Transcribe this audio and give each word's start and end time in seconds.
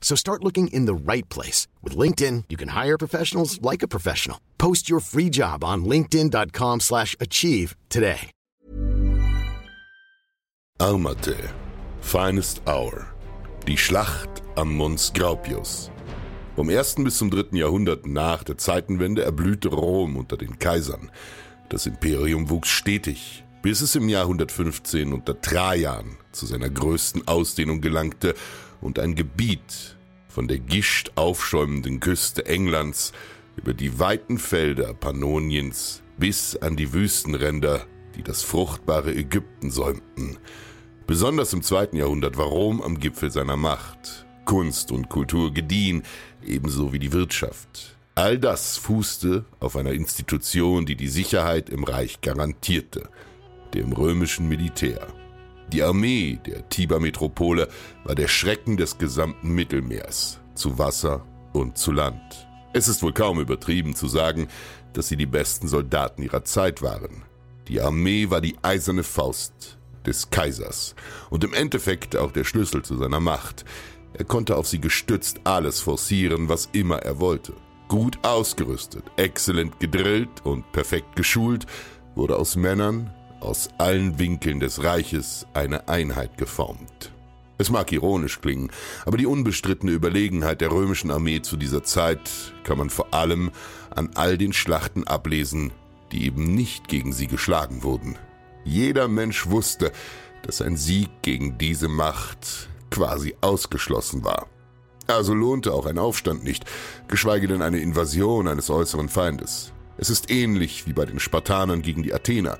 So 0.00 0.16
start 0.16 0.42
looking 0.42 0.66
in 0.72 0.86
the 0.86 1.12
right 1.12 1.28
place. 1.28 1.68
With 1.84 1.96
LinkedIn, 1.96 2.44
you 2.48 2.56
can 2.56 2.70
hire 2.70 2.98
professionals 2.98 3.62
like 3.62 3.84
a 3.84 3.88
professional. 3.88 4.38
Post 4.58 4.90
your 4.90 4.98
free 4.98 5.30
job 5.30 5.62
on 5.62 5.84
linkedin.com 5.84 6.80
slash 6.80 7.14
achieve 7.20 7.76
today. 7.88 8.32
Armate, 10.80 11.36
Finest 12.00 12.62
Hour, 12.66 13.06
die 13.66 13.76
Schlacht 13.76 14.42
am 14.56 14.74
Mons 14.74 15.12
Graupius. 15.12 15.90
Vom 16.56 16.70
1. 16.70 16.94
bis 17.04 17.18
zum 17.18 17.30
3. 17.30 17.58
Jahrhundert 17.58 18.06
nach 18.06 18.44
der 18.44 18.56
Zeitenwende 18.56 19.22
erblühte 19.22 19.68
Rom 19.68 20.16
unter 20.16 20.38
den 20.38 20.58
Kaisern. 20.58 21.10
Das 21.68 21.84
Imperium 21.84 22.48
wuchs 22.48 22.70
stetig, 22.70 23.44
bis 23.60 23.82
es 23.82 23.94
im 23.94 24.08
Jahr 24.08 24.22
115 24.22 25.12
unter 25.12 25.38
Trajan 25.40 26.16
zu 26.32 26.46
seiner 26.46 26.70
größten 26.70 27.28
Ausdehnung 27.28 27.82
gelangte 27.82 28.34
und 28.80 28.98
ein 28.98 29.14
Gebiet 29.14 29.96
von 30.28 30.48
der 30.48 30.58
gischt 30.58 31.12
aufschäumenden 31.16 32.00
Küste 32.00 32.46
Englands 32.46 33.12
über 33.56 33.74
die 33.74 33.98
weiten 33.98 34.38
Felder 34.38 34.94
Pannoniens 34.94 36.02
bis 36.18 36.56
an 36.56 36.76
die 36.76 36.92
Wüstenränder, 36.92 37.86
die 38.16 38.22
das 38.22 38.42
fruchtbare 38.42 39.14
Ägypten 39.14 39.70
säumten. 39.70 40.38
Besonders 41.06 41.52
im 41.52 41.62
zweiten 41.62 41.96
Jahrhundert 41.96 42.36
war 42.36 42.46
Rom 42.46 42.80
am 42.80 43.00
Gipfel 43.00 43.30
seiner 43.30 43.56
Macht. 43.56 44.26
Kunst 44.44 44.92
und 44.92 45.08
Kultur 45.08 45.52
gediehen, 45.52 46.02
ebenso 46.44 46.92
wie 46.92 46.98
die 46.98 47.12
Wirtschaft. 47.12 47.96
All 48.14 48.38
das 48.38 48.76
fußte 48.76 49.44
auf 49.60 49.76
einer 49.76 49.92
Institution, 49.92 50.86
die 50.86 50.96
die 50.96 51.08
Sicherheit 51.08 51.70
im 51.70 51.84
Reich 51.84 52.20
garantierte, 52.20 53.08
dem 53.74 53.92
römischen 53.92 54.48
Militär. 54.48 55.06
Die 55.72 55.84
Armee 55.84 56.36
der 56.44 56.68
Tiber-Metropole 56.68 57.68
war 58.02 58.16
der 58.16 58.26
Schrecken 58.26 58.76
des 58.76 58.98
gesamten 58.98 59.50
Mittelmeers, 59.50 60.40
zu 60.56 60.78
Wasser 60.78 61.24
und 61.52 61.78
zu 61.78 61.92
Land. 61.92 62.48
Es 62.72 62.88
ist 62.88 63.04
wohl 63.04 63.12
kaum 63.12 63.38
übertrieben 63.38 63.94
zu 63.94 64.08
sagen, 64.08 64.48
dass 64.94 65.06
sie 65.06 65.16
die 65.16 65.26
besten 65.26 65.68
Soldaten 65.68 66.22
ihrer 66.22 66.44
Zeit 66.44 66.82
waren. 66.82 67.22
Die 67.68 67.80
Armee 67.80 68.30
war 68.30 68.40
die 68.40 68.56
eiserne 68.62 69.04
Faust 69.04 69.78
des 70.04 70.30
Kaisers 70.30 70.96
und 71.30 71.44
im 71.44 71.54
Endeffekt 71.54 72.16
auch 72.16 72.32
der 72.32 72.44
Schlüssel 72.44 72.82
zu 72.82 72.96
seiner 72.96 73.20
Macht. 73.20 73.64
Er 74.14 74.24
konnte 74.24 74.56
auf 74.56 74.66
sie 74.66 74.80
gestützt 74.80 75.40
alles 75.44 75.78
forcieren, 75.78 76.48
was 76.48 76.68
immer 76.72 76.98
er 76.98 77.20
wollte. 77.20 77.52
Gut 77.86 78.18
ausgerüstet, 78.22 79.04
exzellent 79.16 79.78
gedrillt 79.78 80.44
und 80.44 80.72
perfekt 80.72 81.14
geschult, 81.14 81.66
wurde 82.16 82.36
aus 82.36 82.56
Männern 82.56 83.14
aus 83.40 83.70
allen 83.78 84.18
Winkeln 84.18 84.60
des 84.60 84.82
Reiches 84.82 85.46
eine 85.54 85.88
Einheit 85.88 86.38
geformt. 86.38 87.12
Es 87.58 87.70
mag 87.70 87.92
ironisch 87.92 88.40
klingen, 88.40 88.70
aber 89.04 89.18
die 89.18 89.26
unbestrittene 89.26 89.92
Überlegenheit 89.92 90.60
der 90.60 90.70
römischen 90.70 91.10
Armee 91.10 91.42
zu 91.42 91.56
dieser 91.56 91.82
Zeit 91.82 92.30
kann 92.64 92.78
man 92.78 92.88
vor 92.88 93.12
allem 93.12 93.50
an 93.90 94.10
all 94.14 94.38
den 94.38 94.52
Schlachten 94.52 95.06
ablesen, 95.06 95.72
die 96.12 96.24
eben 96.24 96.54
nicht 96.54 96.88
gegen 96.88 97.12
sie 97.12 97.26
geschlagen 97.26 97.82
wurden. 97.82 98.16
Jeder 98.64 99.08
Mensch 99.08 99.46
wusste, 99.48 99.92
dass 100.42 100.62
ein 100.62 100.76
Sieg 100.76 101.10
gegen 101.22 101.58
diese 101.58 101.88
Macht 101.88 102.68
quasi 102.90 103.34
ausgeschlossen 103.40 104.24
war. 104.24 104.46
Also 105.06 105.34
lohnte 105.34 105.72
auch 105.72 105.86
ein 105.86 105.98
Aufstand 105.98 106.44
nicht, 106.44 106.64
geschweige 107.08 107.48
denn 107.48 107.62
eine 107.62 107.80
Invasion 107.80 108.48
eines 108.48 108.70
äußeren 108.70 109.08
Feindes. 109.08 109.72
Es 109.98 110.08
ist 110.08 110.30
ähnlich 110.30 110.86
wie 110.86 110.92
bei 110.92 111.04
den 111.04 111.20
Spartanern 111.20 111.82
gegen 111.82 112.02
die 112.02 112.14
Athener. 112.14 112.58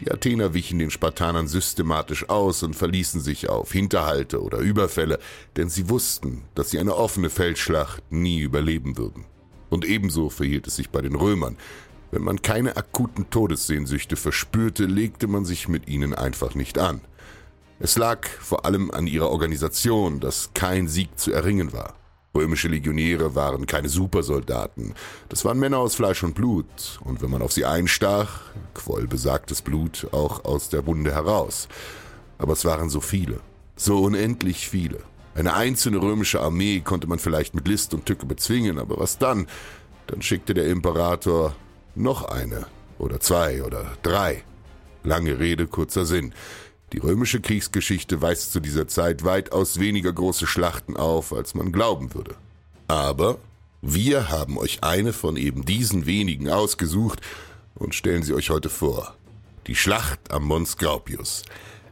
Die 0.00 0.10
Athener 0.10 0.54
wichen 0.54 0.78
den 0.78 0.90
Spartanern 0.90 1.46
systematisch 1.46 2.28
aus 2.30 2.62
und 2.62 2.74
verließen 2.74 3.20
sich 3.20 3.50
auf 3.50 3.72
Hinterhalte 3.72 4.42
oder 4.42 4.58
Überfälle, 4.58 5.18
denn 5.56 5.68
sie 5.68 5.90
wussten, 5.90 6.42
dass 6.54 6.70
sie 6.70 6.78
eine 6.78 6.96
offene 6.96 7.28
Feldschlacht 7.28 8.02
nie 8.10 8.40
überleben 8.40 8.96
würden. 8.96 9.26
Und 9.68 9.84
ebenso 9.84 10.30
verhielt 10.30 10.66
es 10.66 10.76
sich 10.76 10.90
bei 10.90 11.02
den 11.02 11.14
Römern. 11.14 11.58
Wenn 12.10 12.22
man 12.22 12.42
keine 12.42 12.76
akuten 12.76 13.28
Todessehnsüchte 13.30 14.16
verspürte, 14.16 14.86
legte 14.86 15.26
man 15.26 15.44
sich 15.44 15.68
mit 15.68 15.86
ihnen 15.86 16.14
einfach 16.14 16.54
nicht 16.54 16.78
an. 16.78 17.02
Es 17.78 17.96
lag 17.96 18.26
vor 18.26 18.64
allem 18.64 18.90
an 18.90 19.06
ihrer 19.06 19.30
Organisation, 19.30 20.18
dass 20.18 20.50
kein 20.54 20.88
Sieg 20.88 21.18
zu 21.18 21.32
erringen 21.32 21.72
war. 21.72 21.99
Römische 22.34 22.68
Legionäre 22.68 23.34
waren 23.34 23.66
keine 23.66 23.88
Supersoldaten. 23.88 24.94
Das 25.28 25.44
waren 25.44 25.58
Männer 25.58 25.78
aus 25.78 25.96
Fleisch 25.96 26.22
und 26.22 26.34
Blut. 26.34 27.00
Und 27.02 27.22
wenn 27.22 27.30
man 27.30 27.42
auf 27.42 27.52
sie 27.52 27.64
einstach, 27.64 28.42
quoll 28.72 29.08
besagtes 29.08 29.62
Blut 29.62 30.06
auch 30.12 30.44
aus 30.44 30.68
der 30.68 30.86
Wunde 30.86 31.12
heraus. 31.12 31.68
Aber 32.38 32.52
es 32.52 32.64
waren 32.64 32.88
so 32.88 33.00
viele. 33.00 33.40
So 33.74 34.00
unendlich 34.02 34.68
viele. 34.68 34.98
Eine 35.34 35.54
einzelne 35.54 36.00
römische 36.00 36.40
Armee 36.40 36.80
konnte 36.80 37.08
man 37.08 37.18
vielleicht 37.18 37.54
mit 37.54 37.66
List 37.66 37.94
und 37.94 38.06
Tücke 38.06 38.26
bezwingen, 38.26 38.78
aber 38.78 38.98
was 38.98 39.18
dann? 39.18 39.46
Dann 40.06 40.22
schickte 40.22 40.54
der 40.54 40.66
Imperator 40.66 41.54
noch 41.94 42.24
eine 42.24 42.66
oder 42.98 43.20
zwei 43.20 43.62
oder 43.62 43.92
drei. 44.02 44.44
Lange 45.02 45.38
Rede, 45.38 45.66
kurzer 45.66 46.04
Sinn. 46.04 46.34
Die 46.92 46.98
römische 46.98 47.40
Kriegsgeschichte 47.40 48.20
weist 48.20 48.52
zu 48.52 48.60
dieser 48.60 48.88
Zeit 48.88 49.24
weitaus 49.24 49.78
weniger 49.78 50.12
große 50.12 50.46
Schlachten 50.46 50.96
auf, 50.96 51.32
als 51.32 51.54
man 51.54 51.70
glauben 51.70 52.14
würde. 52.14 52.34
Aber 52.88 53.38
wir 53.80 54.28
haben 54.28 54.58
euch 54.58 54.82
eine 54.82 55.12
von 55.12 55.36
eben 55.36 55.64
diesen 55.64 56.04
wenigen 56.04 56.50
ausgesucht 56.50 57.20
und 57.74 57.94
stellen 57.94 58.22
sie 58.24 58.34
euch 58.34 58.50
heute 58.50 58.68
vor. 58.68 59.14
Die 59.68 59.76
Schlacht 59.76 60.32
am 60.32 60.44
Mons 60.44 60.76
Graupius. 60.76 61.44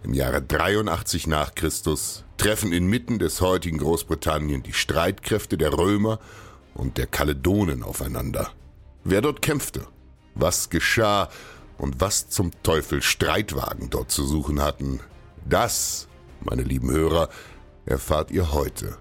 Im 0.03 0.15
Jahre 0.15 0.43
83 0.43 1.27
nach 1.29 1.55
Christus 1.55 2.25
treffen 2.37 2.73
inmitten 2.73 3.19
des 3.19 3.41
heutigen 3.41 3.79
Großbritannien 3.79 4.63
die 4.63 4.73
Streitkräfte 4.73 5.57
der 5.57 5.73
Römer 5.73 6.19
und 6.75 6.99
der 6.99 7.07
Kaledonen 7.07 7.83
aufeinander. 7.83 8.51
Wer 9.05 9.21
dort 9.21 9.43
kämpfte, 9.43 9.87
was 10.35 10.71
geschah 10.71 11.29
und 11.79 12.01
was 12.01 12.29
zum 12.29 12.51
Teufel 12.63 13.03
Streitwagen 13.03 13.89
dort 13.91 14.11
zu 14.11 14.27
suchen 14.27 14.61
hatten, 14.61 15.01
das, 15.49 16.09
meine 16.41 16.63
lieben 16.63 16.91
Hörer, 16.91 17.29
erfahrt 17.87 18.31
ihr 18.31 18.53
heute. 18.53 18.99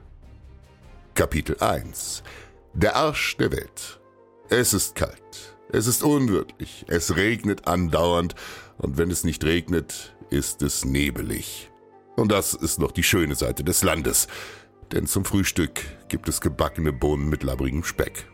Kapitel 1.15 1.57
1 1.59 2.23
Der 2.73 2.95
Arsch 2.95 3.35
der 3.37 3.51
Welt. 3.51 3.99
Es 4.49 4.73
ist 4.73 4.95
kalt, 4.95 5.57
es 5.69 5.87
ist 5.87 6.03
unwirtlich, 6.03 6.85
es 6.87 7.15
regnet 7.15 7.67
andauernd, 7.67 8.35
und 8.77 8.97
wenn 8.97 9.09
es 9.09 9.23
nicht 9.23 9.43
regnet, 9.43 10.15
ist 10.29 10.61
es 10.61 10.85
nebelig. 10.85 11.71
Und 12.15 12.31
das 12.31 12.53
ist 12.53 12.79
noch 12.79 12.91
die 12.91 13.03
schöne 13.03 13.35
Seite 13.35 13.63
des 13.63 13.83
Landes, 13.83 14.27
denn 14.91 15.07
zum 15.07 15.25
Frühstück 15.25 15.81
gibt 16.07 16.29
es 16.29 16.41
gebackene 16.41 16.93
Bohnen 16.93 17.27
mit 17.27 17.43
labbrigem 17.43 17.83
Speck. 17.83 18.27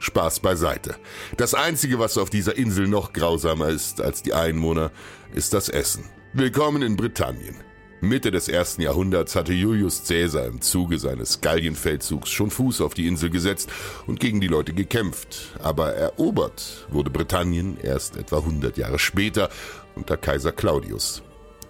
Spaß 0.00 0.40
beiseite. 0.40 0.96
Das 1.36 1.54
Einzige, 1.54 1.98
was 1.98 2.18
auf 2.18 2.30
dieser 2.30 2.56
Insel 2.56 2.88
noch 2.88 3.12
grausamer 3.12 3.68
ist 3.68 4.00
als 4.00 4.22
die 4.22 4.34
Einwohner, 4.34 4.90
ist 5.34 5.54
das 5.54 5.68
Essen. 5.68 6.04
Willkommen 6.32 6.82
in 6.82 6.96
Britannien. 6.96 7.56
Mitte 8.00 8.30
des 8.30 8.48
ersten 8.48 8.82
Jahrhunderts 8.82 9.34
hatte 9.34 9.52
Julius 9.52 10.04
Caesar 10.06 10.46
im 10.46 10.60
Zuge 10.60 11.00
seines 11.00 11.40
Gallienfeldzugs 11.40 12.30
schon 12.30 12.50
Fuß 12.50 12.80
auf 12.80 12.94
die 12.94 13.08
Insel 13.08 13.28
gesetzt 13.28 13.70
und 14.06 14.20
gegen 14.20 14.40
die 14.40 14.46
Leute 14.46 14.72
gekämpft. 14.72 15.58
Aber 15.60 15.94
erobert 15.94 16.86
wurde 16.90 17.10
Britannien 17.10 17.76
erst 17.82 18.16
etwa 18.16 18.38
100 18.38 18.76
Jahre 18.78 19.00
später 19.00 19.50
unter 19.96 20.16
Kaiser 20.16 20.52
Claudius. 20.52 21.22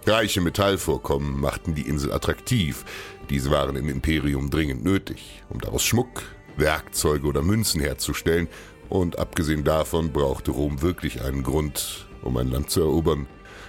Reiche 0.05 0.41
Metallvorkommen 0.41 1.39
machten 1.39 1.73
die 1.73 1.87
Insel 1.87 2.11
attraktiv. 2.11 2.85
Diese 3.29 3.49
waren 3.49 3.75
im 3.75 3.89
Imperium 3.89 4.51
dringend 4.51 4.83
nötig, 4.83 5.43
um 5.49 5.59
daraus 5.59 5.83
Schmuck, 5.83 6.23
Werkzeuge 6.59 7.27
oder 7.27 7.41
Münzen 7.41 7.81
herzustellen, 7.81 8.47
und 8.89 9.19
abgesehen 9.19 9.63
davon 9.63 10.11
brauchte 10.11 10.51
Rom 10.51 10.81
wirklich 10.81 11.21
einen 11.21 11.43
Grund, 11.43 12.07
um 12.23 12.35
ein 12.37 12.49
Land 12.49 12.71
zu 12.71 12.81
erobern. 12.81 13.27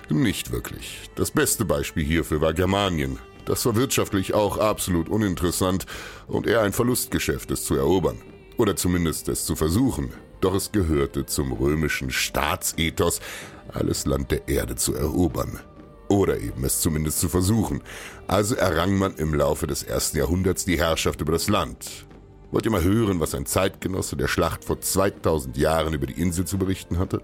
Nicht 0.08 0.50
wirklich. 0.50 1.10
Das 1.14 1.30
beste 1.30 1.64
Beispiel 1.64 2.04
hierfür 2.04 2.40
war 2.40 2.54
Germanien. 2.54 3.18
Das 3.44 3.64
war 3.66 3.76
wirtschaftlich 3.76 4.34
auch 4.34 4.58
absolut 4.58 5.08
uninteressant 5.08 5.86
und 6.26 6.46
eher 6.46 6.62
ein 6.62 6.72
Verlustgeschäft, 6.72 7.50
es 7.50 7.64
zu 7.64 7.76
erobern. 7.76 8.20
Oder 8.56 8.76
zumindest 8.76 9.28
es 9.28 9.44
zu 9.44 9.56
versuchen. 9.56 10.12
Doch 10.40 10.54
es 10.54 10.72
gehörte 10.72 11.26
zum 11.26 11.52
römischen 11.52 12.10
Staatsethos, 12.10 13.20
alles 13.72 14.06
Land 14.06 14.30
der 14.30 14.48
Erde 14.48 14.76
zu 14.76 14.94
erobern. 14.94 15.60
Oder 16.08 16.40
eben 16.40 16.64
es 16.64 16.80
zumindest 16.80 17.20
zu 17.20 17.28
versuchen. 17.28 17.82
Also 18.26 18.56
errang 18.56 18.96
man 18.96 19.14
im 19.16 19.34
Laufe 19.34 19.66
des 19.66 19.82
ersten 19.82 20.18
Jahrhunderts 20.18 20.64
die 20.64 20.78
Herrschaft 20.78 21.20
über 21.20 21.32
das 21.32 21.48
Land. 21.48 22.06
Wollt 22.50 22.64
ihr 22.64 22.72
mal 22.72 22.82
hören, 22.82 23.20
was 23.20 23.34
ein 23.34 23.46
Zeitgenosse 23.46 24.16
der 24.16 24.26
Schlacht 24.26 24.64
vor 24.64 24.80
2000 24.80 25.56
Jahren 25.56 25.94
über 25.94 26.06
die 26.06 26.20
Insel 26.20 26.46
zu 26.46 26.58
berichten 26.58 26.98
hatte? 26.98 27.22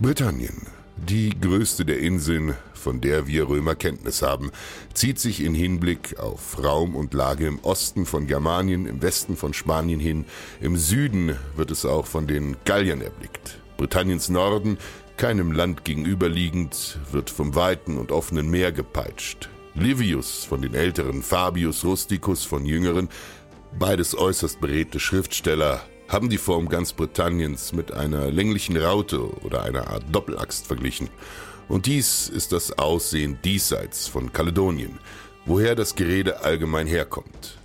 Britannien, 0.00 0.66
die 0.96 1.38
größte 1.38 1.84
der 1.84 1.98
Inseln, 1.98 2.54
von 2.72 3.02
der 3.02 3.26
wir 3.26 3.48
Römer 3.48 3.74
Kenntnis 3.74 4.22
haben, 4.22 4.50
zieht 4.94 5.18
sich 5.18 5.44
in 5.44 5.54
Hinblick 5.54 6.18
auf 6.18 6.62
Raum 6.62 6.96
und 6.96 7.12
Lage 7.12 7.46
im 7.46 7.58
Osten 7.60 8.06
von 8.06 8.26
Germanien, 8.26 8.86
im 8.86 9.02
Westen 9.02 9.36
von 9.36 9.52
Spanien 9.52 10.00
hin, 10.00 10.24
im 10.60 10.78
Süden 10.78 11.36
wird 11.54 11.70
es 11.70 11.84
auch 11.84 12.06
von 12.06 12.26
den 12.26 12.56
Galliern 12.64 13.02
erblickt. 13.02 13.58
Britanniens 13.76 14.30
Norden 14.30 14.78
keinem 15.18 15.52
Land 15.52 15.84
gegenüberliegend, 15.84 16.98
wird 17.10 17.28
vom 17.28 17.54
weiten 17.54 17.98
und 17.98 18.10
offenen 18.10 18.48
Meer 18.48 18.72
gepeitscht. 18.72 19.50
Livius 19.74 20.44
von 20.44 20.60
den 20.60 20.74
Älteren, 20.74 21.22
Fabius 21.22 21.84
Rusticus 21.84 22.44
von 22.44 22.66
Jüngeren, 22.66 23.08
beides 23.78 24.16
äußerst 24.16 24.60
beredte 24.60 25.00
Schriftsteller, 25.00 25.80
haben 26.08 26.28
die 26.28 26.38
Form 26.38 26.68
ganz 26.68 26.92
Britanniens 26.92 27.72
mit 27.72 27.92
einer 27.92 28.30
länglichen 28.30 28.76
Raute 28.76 29.22
oder 29.44 29.62
einer 29.62 29.88
Art 29.88 30.04
Doppelaxt 30.12 30.66
verglichen. 30.66 31.08
Und 31.68 31.86
dies 31.86 32.28
ist 32.28 32.52
das 32.52 32.78
Aussehen 32.78 33.38
diesseits 33.44 34.08
von 34.08 34.32
Kaledonien, 34.32 34.98
woher 35.46 35.74
das 35.74 35.94
Gerede 35.94 36.42
allgemein 36.42 36.86
herkommt. 36.86 37.58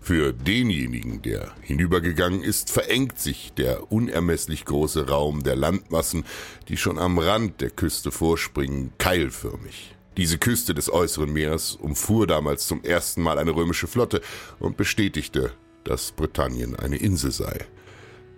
Für 0.00 0.32
denjenigen, 0.32 1.20
der 1.20 1.52
hinübergegangen 1.60 2.42
ist, 2.42 2.70
verengt 2.70 3.18
sich 3.18 3.52
der 3.52 3.92
unermesslich 3.92 4.64
große 4.64 5.08
Raum 5.08 5.42
der 5.42 5.56
Landmassen, 5.56 6.24
die 6.68 6.78
schon 6.78 6.98
am 6.98 7.18
Rand 7.18 7.60
der 7.60 7.70
Küste 7.70 8.10
vorspringen, 8.10 8.92
keilförmig. 8.96 9.94
Diese 10.20 10.36
Küste 10.36 10.74
des 10.74 10.92
äußeren 10.92 11.32
Meeres 11.32 11.76
umfuhr 11.76 12.26
damals 12.26 12.66
zum 12.66 12.84
ersten 12.84 13.22
Mal 13.22 13.38
eine 13.38 13.52
römische 13.52 13.86
Flotte 13.86 14.20
und 14.58 14.76
bestätigte, 14.76 15.54
dass 15.82 16.12
Britannien 16.12 16.76
eine 16.76 16.98
Insel 16.98 17.30
sei. 17.32 17.64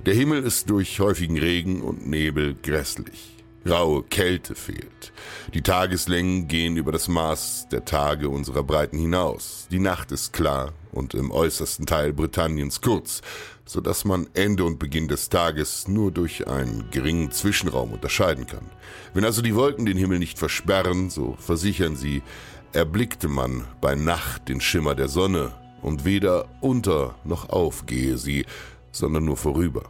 Der 0.07 0.15
Himmel 0.15 0.45
ist 0.45 0.71
durch 0.71 1.01
häufigen 1.01 1.37
Regen 1.41 1.83
und 1.83 2.07
Nebel 2.07 2.55
grässlich. 2.55 3.37
Raue 3.69 4.05
Kälte 4.05 4.55
fehlt. 4.55 5.13
Die 5.55 5.63
Tageslängen 5.63 6.47
gehen 6.47 6.77
über 6.77 6.93
das 6.93 7.09
Maß 7.09 7.67
der 7.73 7.85
Tage 7.85 8.29
unserer 8.29 8.63
Breiten 8.63 8.99
hinaus. 8.99 9.67
Die 9.73 9.81
Nacht 9.81 10.13
ist 10.13 10.33
klar 10.33 10.75
und 10.93 11.15
im 11.15 11.33
äußersten 11.33 11.87
Teil 11.87 12.13
Britanniens 12.13 12.81
kurz, 12.81 13.23
so 13.73 13.81
dass 13.81 14.05
man 14.05 14.29
Ende 14.35 14.65
und 14.65 14.79
Beginn 14.79 15.09
des 15.09 15.31
Tages 15.31 15.89
nur 15.89 16.13
durch 16.13 16.47
einen 16.47 16.91
geringen 16.91 17.31
Zwischenraum 17.31 17.93
unterscheiden 17.93 18.47
kann. 18.47 18.67
Wenn 19.15 19.25
also 19.25 19.41
die 19.41 19.55
Wolken 19.55 19.87
den 19.87 19.97
Himmel 19.97 20.19
nicht 20.19 20.39
versperren, 20.39 21.09
so 21.09 21.37
versichern 21.39 21.97
sie, 21.97 22.23
erblickte 22.75 23.29
man 23.29 23.65
bei 23.81 23.95
Nacht 23.95 24.51
den 24.51 24.61
Schimmer 24.61 24.95
der 24.95 25.09
Sonne 25.09 25.53
und 25.81 26.05
weder 26.05 26.51
unter 26.61 27.15
noch 27.25 27.49
auf 27.49 27.87
gehe 27.87 28.19
sie, 28.19 28.45
sondern 28.91 29.25
nur 29.25 29.39
vorüber. 29.39 29.85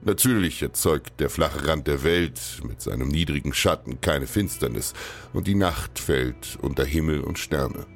Natürlich 0.00 0.62
erzeugt 0.62 1.20
der 1.20 1.28
flache 1.28 1.68
Rand 1.68 1.86
der 1.88 2.04
Welt 2.04 2.40
mit 2.66 2.80
seinem 2.80 3.08
niedrigen 3.08 3.52
Schatten 3.52 4.00
keine 4.00 4.26
Finsternis, 4.26 4.94
und 5.34 5.46
die 5.46 5.54
Nacht 5.54 5.98
fällt 5.98 6.58
unter 6.62 6.86
Himmel 6.86 7.20
und 7.20 7.38
Sterne. 7.38 7.86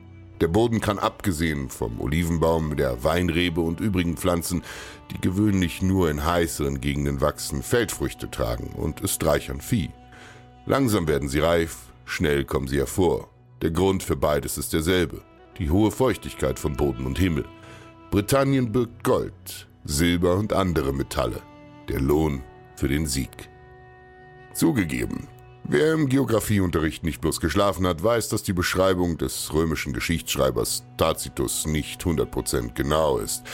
Der 0.40 0.48
Boden 0.48 0.80
kann 0.80 0.98
abgesehen 0.98 1.68
vom 1.68 2.00
Olivenbaum, 2.00 2.76
der 2.76 3.04
Weinrebe 3.04 3.60
und 3.60 3.80
übrigen 3.80 4.16
Pflanzen, 4.16 4.62
die 5.10 5.20
gewöhnlich 5.20 5.82
nur 5.82 6.10
in 6.10 6.24
heißeren 6.24 6.80
Gegenden 6.80 7.20
wachsen, 7.20 7.62
Feldfrüchte 7.62 8.30
tragen 8.30 8.72
und 8.74 9.00
ist 9.00 9.24
reich 9.24 9.50
an 9.50 9.60
Vieh. 9.60 9.90
Langsam 10.64 11.06
werden 11.08 11.28
sie 11.28 11.40
reif, 11.40 11.92
schnell 12.06 12.44
kommen 12.44 12.68
sie 12.68 12.78
hervor. 12.78 13.28
Der 13.60 13.70
Grund 13.70 14.02
für 14.02 14.16
beides 14.16 14.56
ist 14.56 14.72
derselbe, 14.72 15.20
die 15.58 15.70
hohe 15.70 15.90
Feuchtigkeit 15.90 16.58
von 16.58 16.74
Boden 16.74 17.04
und 17.04 17.18
Himmel. 17.18 17.44
Britannien 18.10 18.72
birgt 18.72 19.04
Gold, 19.04 19.68
Silber 19.84 20.36
und 20.36 20.54
andere 20.54 20.94
Metalle 20.94 21.42
der 21.90 22.00
Lohn 22.00 22.42
für 22.76 22.88
den 22.88 23.06
Sieg. 23.06 23.48
Zugegeben, 24.54 25.26
wer 25.70 25.94
im 25.94 26.08
Geografieunterricht 26.08 27.04
nicht 27.04 27.20
bloß 27.20 27.40
geschlafen 27.40 27.86
hat, 27.86 28.02
weiß, 28.02 28.28
dass 28.28 28.42
die 28.42 28.52
Beschreibung 28.52 29.18
des 29.18 29.52
römischen 29.52 29.92
Geschichtsschreibers 29.92 30.84
Tacitus 30.96 31.66
nicht 31.66 32.02
100% 32.02 32.74
genau 32.74 33.18
ist. 33.18 33.44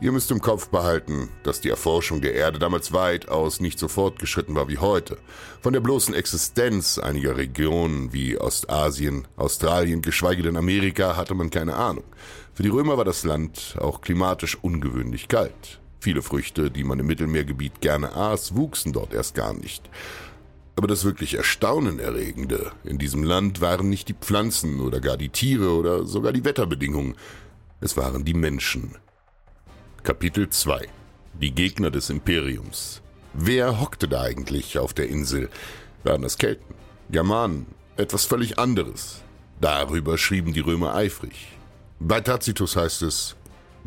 Ihr 0.00 0.12
müsst 0.12 0.30
im 0.30 0.40
Kopf 0.40 0.68
behalten, 0.68 1.28
dass 1.42 1.60
die 1.60 1.68
Erforschung 1.68 2.20
der 2.20 2.34
Erde 2.34 2.58
damals 2.58 2.92
weitaus 2.92 3.60
nicht 3.60 3.78
so 3.78 3.88
fortgeschritten 3.88 4.54
war 4.54 4.68
wie 4.68 4.78
heute. 4.78 5.18
Von 5.60 5.74
der 5.74 5.80
bloßen 5.80 6.14
Existenz 6.14 6.98
einiger 6.98 7.36
Regionen 7.36 8.12
wie 8.12 8.38
Ostasien, 8.38 9.28
Australien, 9.36 10.02
geschweige 10.02 10.42
denn 10.42 10.56
Amerika 10.56 11.16
hatte 11.16 11.34
man 11.34 11.50
keine 11.50 11.76
Ahnung. 11.76 12.04
Für 12.54 12.62
die 12.62 12.70
Römer 12.70 12.96
war 12.96 13.04
das 13.04 13.24
Land 13.24 13.76
auch 13.78 14.00
klimatisch 14.00 14.56
ungewöhnlich 14.60 15.28
kalt. 15.28 15.80
Viele 16.00 16.22
Früchte, 16.22 16.70
die 16.70 16.84
man 16.84 17.00
im 17.00 17.06
Mittelmeergebiet 17.06 17.80
gerne 17.80 18.14
aß, 18.14 18.54
wuchsen 18.54 18.92
dort 18.92 19.12
erst 19.12 19.34
gar 19.34 19.52
nicht. 19.52 19.90
Aber 20.76 20.86
das 20.86 21.04
wirklich 21.04 21.34
Erstaunenerregende 21.34 22.72
in 22.84 22.98
diesem 22.98 23.24
Land 23.24 23.62
waren 23.62 23.88
nicht 23.88 24.08
die 24.08 24.14
Pflanzen 24.14 24.80
oder 24.80 25.00
gar 25.00 25.16
die 25.16 25.30
Tiere 25.30 25.74
oder 25.74 26.04
sogar 26.04 26.32
die 26.32 26.44
Wetterbedingungen, 26.44 27.16
es 27.80 27.96
waren 27.96 28.24
die 28.24 28.34
Menschen. 28.34 28.96
Kapitel 30.02 30.50
2 30.50 30.86
Die 31.40 31.52
Gegner 31.52 31.90
des 31.90 32.10
Imperiums 32.10 33.02
Wer 33.32 33.80
hockte 33.80 34.06
da 34.06 34.22
eigentlich 34.22 34.78
auf 34.78 34.94
der 34.94 35.08
Insel? 35.08 35.50
Waren 36.04 36.24
es 36.24 36.38
Kelten? 36.38 36.74
Germanen? 37.10 37.66
Etwas 37.96 38.24
völlig 38.24 38.58
anderes. 38.58 39.22
Darüber 39.60 40.18
schrieben 40.18 40.52
die 40.52 40.60
Römer 40.60 40.94
eifrig. 40.94 41.48
Bei 41.98 42.20
Tacitus 42.20 42.76
heißt 42.76 43.02
es, 43.02 43.36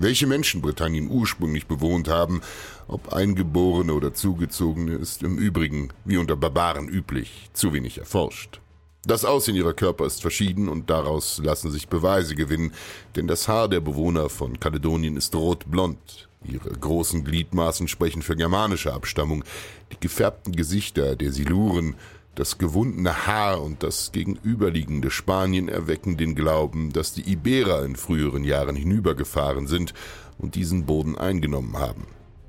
welche 0.02 0.28
Menschen 0.28 0.62
Britannien 0.62 1.10
ursprünglich 1.10 1.68
bewohnt 1.68 2.08
haben, 2.08 2.42
ob 2.88 3.14
Eingeborene 3.14 3.94
oder 3.94 4.14
Zugezogene, 4.14 4.96
ist 4.96 5.24
im 5.24 5.38
Übrigen, 5.38 5.90
wie 6.06 6.18
unter 6.18 6.36
Barbaren 6.36 6.88
üblich, 6.88 7.50
zu 7.54 7.74
wenig 7.74 7.98
erforscht. 7.98 8.60
Das 9.04 9.24
Aussehen 9.24 9.56
ihrer 9.56 9.74
Körper 9.74 10.06
ist 10.06 10.22
verschieden 10.22 10.68
und 10.68 10.90
daraus 10.90 11.40
lassen 11.44 11.72
sich 11.72 11.88
Beweise 11.88 12.36
gewinnen, 12.36 12.74
denn 13.16 13.28
das 13.28 13.48
Haar 13.48 13.70
der 13.70 13.80
Bewohner 13.80 14.30
von 14.30 14.60
Kaledonien 14.60 15.16
ist 15.16 15.34
rotblond. 15.36 16.28
Ihre 16.44 16.70
großen 16.70 17.24
Gliedmaßen 17.24 17.88
sprechen 17.88 18.22
für 18.22 18.36
germanische 18.36 18.94
Abstammung. 18.94 19.44
Die 19.92 20.00
gefärbten 20.00 20.54
Gesichter 20.54 21.16
der 21.16 21.32
Siluren 21.32 21.96
das 22.36 22.58
gewundene 22.58 23.28
Haar 23.28 23.62
und 23.62 23.84
das 23.84 24.12
gegenüberliegende 24.12 25.12
Spanien 25.12 25.68
erwecken 25.68 26.18
den 26.18 26.36
Glauben, 26.36 26.94
dass 26.94 27.14
die 27.14 27.30
Iberer 27.30 27.84
in 27.84 27.96
früheren 27.96 28.44
Jahren 28.44 28.76
hinübergefahren 28.76 29.68
sind 29.68 29.94
und 30.38 30.56
diesen 30.56 30.86
Boden 30.86 31.18
eingenommen 31.18 31.78
haben. 31.78 32.06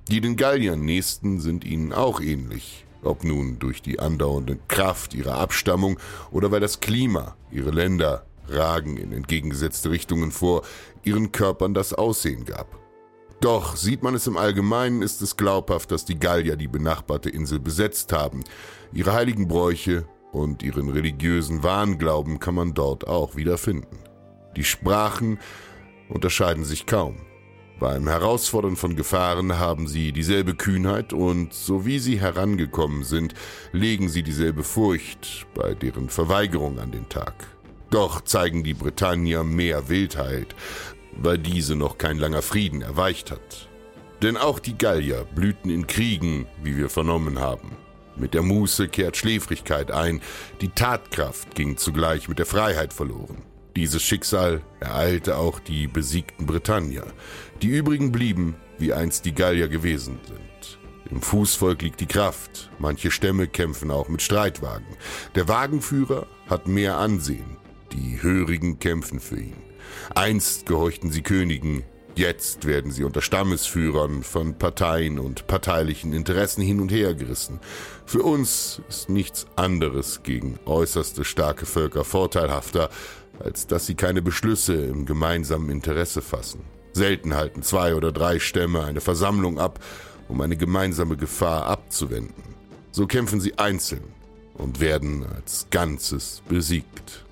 Die 0.09 0.21
den 0.21 0.37
Galliern 0.37 0.81
nächsten 0.81 1.41
sind 1.41 1.65
ihnen 1.65 1.93
auch 1.93 2.21
ähnlich, 2.21 2.85
ob 3.03 3.25
nun 3.25 3.59
durch 3.59 3.83
die 3.83 3.99
andauernde 3.99 4.59
Kraft 4.69 5.15
ihrer 5.15 5.39
Abstammung 5.39 5.99
oder 6.31 6.51
weil 6.51 6.61
das 6.61 6.81
Klima, 6.81 7.37
ihre 7.51 7.71
Länder 7.71 8.27
ragen 8.49 8.97
in 8.97 9.13
entgegengesetzte 9.13 9.91
Richtungen 9.91 10.33
vor, 10.33 10.63
ihren 11.05 11.33
Körpern 11.33 11.75
das 11.75 11.95
Aussehen 11.95 12.45
gab. 12.45 12.79
Doch 13.41 13.75
sieht 13.77 14.03
man 14.03 14.15
es 14.15 14.27
im 14.27 14.37
Allgemeinen, 14.37 15.01
ist 15.01 15.23
es 15.23 15.37
glaubhaft, 15.37 15.91
dass 15.91 16.05
die 16.05 16.19
Gallier 16.19 16.57
die 16.57 16.69
benachbarte 16.69 17.31
Insel 17.31 17.59
besetzt 17.59 18.13
haben. 18.13 18.45
Ihre 18.93 19.15
heiligen 19.15 19.49
Bräuche 19.49 20.07
und 20.31 20.63
ihren 20.63 20.91
religiösen 20.91 21.63
Wahnglauben 21.63 22.39
kann 22.39 22.55
man 22.55 22.75
dort 22.75 23.09
auch 23.09 23.37
wiederfinden. 23.37 23.99
Die 24.57 24.65
Sprachen 24.65 25.39
unterscheiden 26.11 26.65
sich 26.65 26.85
kaum. 26.85 27.17
Beim 27.79 28.09
Herausfordern 28.09 28.77
von 28.77 28.95
Gefahren 28.95 29.59
haben 29.59 29.89
sie 29.89 30.13
dieselbe 30.13 30.55
Kühnheit 30.55 31.15
und 31.15 31.55
so 31.55 31.87
wie 31.87 31.99
sie 31.99 32.21
herangekommen 32.21 33.05
sind, 33.05 33.33
legen 33.73 34.11
sie 34.11 34.23
dieselbe 34.23 34.65
Furcht 34.65 35.47
bei 35.55 35.73
deren 35.73 36.11
Verweigerung 36.11 36.79
an 36.79 36.91
den 36.91 37.09
Tag. 37.09 37.47
Doch 37.91 38.21
zeigen 38.21 38.65
die 38.65 38.75
Britannier 38.75 39.45
mehr 39.45 39.89
Wildheit, 39.89 40.55
weil 41.17 41.38
diese 41.38 41.76
noch 41.76 41.99
kein 41.99 42.19
langer 42.19 42.43
Frieden 42.43 42.83
erweicht 42.83 43.31
hat. 43.31 43.69
Denn 44.23 44.37
auch 44.37 44.59
die 44.59 44.76
Gallier 44.76 45.26
blühten 45.35 45.71
in 45.71 45.87
Kriegen, 45.87 46.47
wie 46.62 46.76
wir 46.76 46.90
vernommen 46.90 47.38
haben. 47.38 47.76
Mit 48.17 48.35
der 48.35 48.43
Muße 48.43 48.88
kehrt 48.88 49.17
Schläfrigkeit 49.17 49.90
ein, 49.90 50.21
die 50.61 50.69
Tatkraft 50.69 51.55
ging 51.55 51.76
zugleich 51.76 52.29
mit 52.29 52.38
der 52.38 52.47
Freiheit 52.47 52.93
verloren. 52.93 53.43
Dieses 53.76 54.02
Schicksal 54.02 54.62
ereilte 54.81 55.37
auch 55.37 55.61
die 55.61 55.87
besiegten 55.87 56.45
Britannier. 56.45 57.07
Die 57.62 57.69
übrigen 57.69 58.12
blieben, 58.12 58.57
wie 58.79 58.93
einst 58.93 59.25
die 59.25 59.35
Gallier 59.35 59.69
gewesen 59.69 60.19
sind. 60.26 60.79
Im 61.11 61.23
Fußvolk 61.23 61.83
liegt 61.83 62.00
die 62.00 62.07
Kraft. 62.07 62.71
Manche 62.79 63.11
Stämme 63.11 63.49
kämpfen 63.49 63.90
auch 63.90 64.09
mit 64.09 64.23
Streitwagen. 64.23 64.87
Der 65.35 65.49
Wagenführer 65.49 66.26
hat 66.49 66.69
mehr 66.69 66.99
Ansehen. 66.99 67.57
Die 67.93 68.23
Hörigen 68.23 68.79
kämpfen 68.79 69.19
für 69.19 69.40
ihn. 69.40 69.70
Einst 70.15 70.67
gehorchten 70.67 71.11
sie 71.11 71.23
Königen, 71.23 71.85
jetzt 72.15 72.67
werden 72.67 72.91
sie 72.91 73.05
unter 73.05 73.23
Stammesführern 73.23 74.23
von 74.23 74.55
Parteien 74.55 75.19
und 75.19 75.47
parteilichen 75.47 76.13
Interessen 76.13 76.63
hin 76.63 76.81
und 76.81 76.91
her 76.91 77.15
gerissen. 77.15 77.61
Für 78.07 78.23
uns 78.23 78.81
ist 78.89 79.09
nichts 79.09 79.47
anderes 79.57 80.23
gegen 80.23 80.59
äußerste 80.67 81.25
starke 81.25 81.67
Völker 81.67 82.05
vorteilhafter, 82.05 82.91
als 83.39 83.67
dass 83.67 83.87
sie 83.87 83.95
keine 83.95 84.23
Beschlüsse 84.23 84.75
im 84.75 85.07
gemeinsamen 85.07 85.71
Interesse 85.71 86.23
fassen. 86.23 86.61
Selten 86.93 87.35
halten 87.35 87.63
zwei 87.63 87.95
oder 87.95 88.13
drei 88.13 88.39
Stämme 88.39 88.85
eine 88.85 89.01
Versammlung 89.01 89.59
ab, 89.59 89.79
um 90.29 90.41
eine 90.41 90.57
gemeinsame 90.57 91.17
Gefahr 91.17 91.67
abzuwenden. 91.67 92.55
So 92.93 93.07
kämpfen 93.07 93.41
sie 93.41 93.59
einzeln 93.59 94.03
und 94.55 94.81
werden 94.81 95.25
als 95.35 95.69
Ganzes 95.71 96.43
besiegt. 96.49 97.25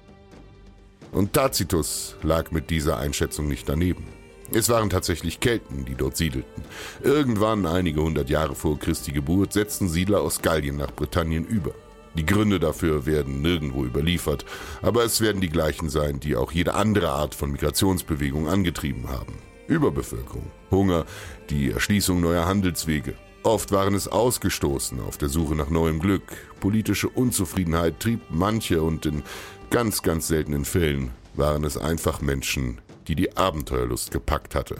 Und 1.12 1.32
Tacitus 1.32 2.16
lag 2.22 2.50
mit 2.50 2.70
dieser 2.70 2.98
Einschätzung 2.98 3.48
nicht 3.48 3.68
daneben. 3.68 4.06
Es 4.52 4.68
waren 4.68 4.88
tatsächlich 4.88 5.40
Kelten, 5.40 5.84
die 5.84 5.94
dort 5.94 6.16
siedelten. 6.16 6.64
Irgendwann, 7.02 7.66
einige 7.66 8.02
hundert 8.02 8.30
Jahre 8.30 8.54
vor 8.54 8.78
Christi 8.78 9.12
Geburt, 9.12 9.52
setzten 9.52 9.88
Siedler 9.88 10.22
aus 10.22 10.40
Gallien 10.40 10.76
nach 10.76 10.94
Britannien 10.94 11.44
über. 11.44 11.72
Die 12.14 12.24
Gründe 12.24 12.58
dafür 12.58 13.04
werden 13.04 13.42
nirgendwo 13.42 13.84
überliefert, 13.84 14.46
aber 14.80 15.04
es 15.04 15.20
werden 15.20 15.40
die 15.40 15.50
gleichen 15.50 15.90
sein, 15.90 16.18
die 16.18 16.34
auch 16.34 16.50
jede 16.50 16.74
andere 16.74 17.10
Art 17.10 17.34
von 17.34 17.52
Migrationsbewegung 17.52 18.48
angetrieben 18.48 19.08
haben. 19.08 19.34
Überbevölkerung, 19.66 20.50
Hunger, 20.70 21.04
die 21.50 21.70
Erschließung 21.70 22.20
neuer 22.20 22.46
Handelswege. 22.46 23.14
Oft 23.44 23.70
waren 23.70 23.94
es 23.94 24.08
Ausgestoßene 24.08 25.02
auf 25.02 25.16
der 25.16 25.28
Suche 25.28 25.54
nach 25.54 25.70
neuem 25.70 26.00
Glück. 26.00 26.22
Politische 26.58 27.08
Unzufriedenheit 27.08 28.00
trieb 28.00 28.20
manche 28.30 28.82
und 28.82 29.06
in 29.06 29.22
ganz, 29.70 30.02
ganz 30.02 30.28
seltenen 30.28 30.64
Fällen 30.64 31.10
waren 31.34 31.64
es 31.64 31.76
einfach 31.76 32.20
Menschen, 32.20 32.80
die 33.06 33.14
die 33.14 33.36
Abenteuerlust 33.36 34.10
gepackt 34.10 34.54
hatte. 34.54 34.76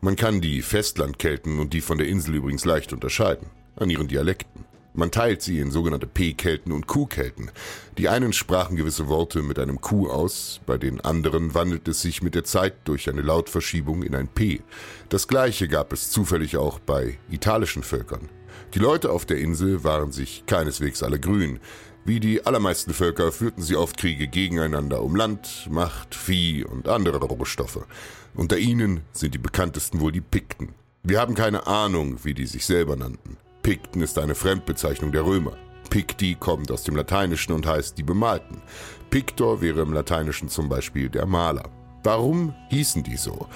Man 0.00 0.16
kann 0.16 0.40
die 0.40 0.62
Festlandkelten 0.62 1.58
und 1.58 1.72
die 1.72 1.80
von 1.80 1.98
der 1.98 2.08
Insel 2.08 2.34
übrigens 2.36 2.64
leicht 2.64 2.92
unterscheiden, 2.92 3.48
an 3.76 3.90
ihren 3.90 4.08
Dialekten. 4.08 4.64
Man 4.94 5.10
teilt 5.10 5.40
sie 5.40 5.58
in 5.58 5.70
sogenannte 5.70 6.06
P-Kelten 6.06 6.70
und 6.70 6.86
Q-Kelten. 6.86 7.50
Die 7.96 8.10
einen 8.10 8.34
sprachen 8.34 8.76
gewisse 8.76 9.08
Worte 9.08 9.40
mit 9.40 9.58
einem 9.58 9.80
Q 9.80 10.10
aus, 10.10 10.60
bei 10.66 10.76
den 10.76 11.00
anderen 11.00 11.54
wandelt 11.54 11.88
es 11.88 12.02
sich 12.02 12.22
mit 12.22 12.34
der 12.34 12.44
Zeit 12.44 12.74
durch 12.84 13.08
eine 13.08 13.22
Lautverschiebung 13.22 14.02
in 14.02 14.14
ein 14.14 14.28
P. 14.28 14.60
Das 15.08 15.28
gleiche 15.28 15.66
gab 15.68 15.94
es 15.94 16.10
zufällig 16.10 16.58
auch 16.58 16.78
bei 16.78 17.18
italischen 17.30 17.82
Völkern. 17.82 18.28
Die 18.74 18.80
Leute 18.80 19.10
auf 19.10 19.24
der 19.24 19.38
Insel 19.38 19.84
waren 19.84 20.12
sich 20.12 20.44
keineswegs 20.46 21.02
alle 21.02 21.20
grün. 21.20 21.60
Wie 22.04 22.18
die 22.18 22.44
allermeisten 22.44 22.92
Völker 22.92 23.30
führten 23.30 23.62
sie 23.62 23.76
oft 23.76 23.96
Kriege 23.96 24.26
gegeneinander 24.26 25.02
um 25.02 25.14
Land, 25.14 25.68
Macht, 25.70 26.16
Vieh 26.16 26.64
und 26.64 26.88
andere 26.88 27.18
Rohstoffe. 27.18 27.86
Unter 28.34 28.58
ihnen 28.58 29.02
sind 29.12 29.34
die 29.34 29.38
bekanntesten 29.38 30.00
wohl 30.00 30.10
die 30.10 30.20
Pikten. 30.20 30.74
Wir 31.04 31.20
haben 31.20 31.34
keine 31.34 31.66
Ahnung, 31.68 32.18
wie 32.24 32.34
die 32.34 32.46
sich 32.46 32.66
selber 32.66 32.96
nannten. 32.96 33.36
Pikten 33.62 34.02
ist 34.02 34.18
eine 34.18 34.34
Fremdbezeichnung 34.34 35.12
der 35.12 35.24
Römer. 35.24 35.56
Picti 35.90 36.34
kommt 36.34 36.72
aus 36.72 36.82
dem 36.82 36.96
Lateinischen 36.96 37.52
und 37.52 37.66
heißt 37.66 37.96
die 37.98 38.02
Bemalten. 38.02 38.62
Pictor 39.10 39.60
wäre 39.60 39.82
im 39.82 39.92
Lateinischen 39.92 40.48
zum 40.48 40.68
Beispiel 40.68 41.08
der 41.08 41.26
Maler. 41.26 41.70
Warum 42.02 42.54
hießen 42.70 43.04
die 43.04 43.16
so? 43.16 43.46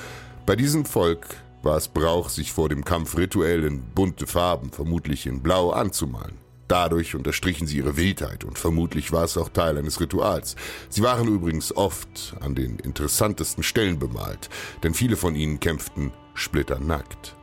Bei 0.45 0.55
diesem 0.55 0.85
Volk 0.85 1.27
war 1.63 1.77
es 1.77 1.89
Brauch, 1.89 2.29
sich 2.29 2.53
vor 2.53 2.69
dem 2.69 2.85
Kampf 2.85 3.17
rituell 3.17 3.65
in 3.65 3.83
bunte 3.83 4.29
Farben, 4.29 4.71
vermutlich 4.71 5.27
in 5.27 5.43
Blau, 5.43 5.71
anzumalen. 5.71 6.46
Dadurch 6.69 7.15
unterstrichen 7.15 7.67
sie 7.67 7.79
ihre 7.79 7.97
Wildheit 7.97 8.45
und 8.45 8.59
vermutlich 8.59 9.13
war 9.13 9.25
es 9.25 9.37
auch 9.37 9.49
Teil 9.49 9.79
eines 9.79 10.01
Rituals. 10.01 10.57
Sie 10.89 11.03
waren 11.03 11.29
übrigens 11.29 11.75
oft 11.77 12.35
an 12.41 12.55
den 12.55 12.79
interessantesten 12.79 13.63
Stellen 13.63 13.99
bemalt, 13.99 14.51
denn 14.83 14.95
viele 14.95 15.17
von 15.17 15.37
ihnen 15.37 15.61
kämpften 15.61 16.13
splitternackt. 16.35 17.37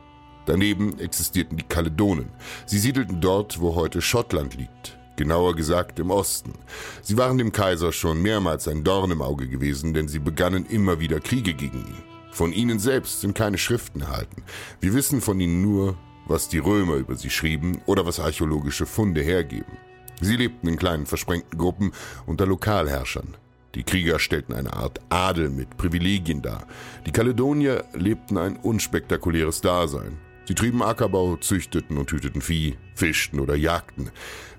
Daneben 0.46 0.98
existierten 0.98 1.56
die 1.56 1.64
Kaledonen. 1.64 2.28
Sie 2.66 2.78
siedelten 2.78 3.22
dort, 3.22 3.60
wo 3.60 3.74
heute 3.74 4.02
Schottland 4.02 4.56
liegt. 4.56 4.98
Genauer 5.16 5.54
gesagt 5.54 6.00
im 6.00 6.10
Osten. 6.10 6.52
Sie 7.00 7.16
waren 7.16 7.38
dem 7.38 7.52
Kaiser 7.52 7.92
schon 7.92 8.20
mehrmals 8.20 8.68
ein 8.68 8.84
Dorn 8.84 9.12
im 9.12 9.22
Auge 9.22 9.48
gewesen, 9.48 9.94
denn 9.94 10.08
sie 10.08 10.18
begannen 10.18 10.66
immer 10.66 10.98
wieder 11.00 11.20
Kriege 11.20 11.54
gegen 11.54 11.78
ihn. 11.78 12.02
Von 12.32 12.52
ihnen 12.52 12.80
selbst 12.80 13.20
sind 13.20 13.34
keine 13.34 13.58
Schriften 13.58 14.00
erhalten. 14.00 14.42
Wir 14.80 14.92
wissen 14.92 15.20
von 15.20 15.38
ihnen 15.38 15.62
nur, 15.62 15.96
was 16.26 16.48
die 16.48 16.58
Römer 16.58 16.94
über 16.94 17.16
sie 17.16 17.30
schrieben 17.30 17.80
oder 17.86 18.06
was 18.06 18.20
archäologische 18.20 18.86
Funde 18.86 19.22
hergeben. 19.22 19.76
Sie 20.20 20.36
lebten 20.36 20.68
in 20.68 20.76
kleinen 20.76 21.06
versprengten 21.06 21.58
Gruppen 21.58 21.92
unter 22.26 22.46
Lokalherrschern. 22.46 23.36
Die 23.74 23.82
Krieger 23.82 24.20
stellten 24.20 24.54
eine 24.54 24.72
Art 24.72 25.00
Adel 25.08 25.50
mit 25.50 25.76
Privilegien 25.76 26.42
dar. 26.42 26.66
Die 27.06 27.10
Kaledonier 27.10 27.84
lebten 27.92 28.38
ein 28.38 28.56
unspektakuläres 28.56 29.60
Dasein. 29.60 30.18
Sie 30.46 30.54
trieben 30.54 30.82
Ackerbau, 30.82 31.36
züchteten 31.36 31.96
und 31.96 32.12
hüteten 32.12 32.42
Vieh, 32.42 32.76
fischten 32.94 33.40
oder 33.40 33.56
jagten. 33.56 34.10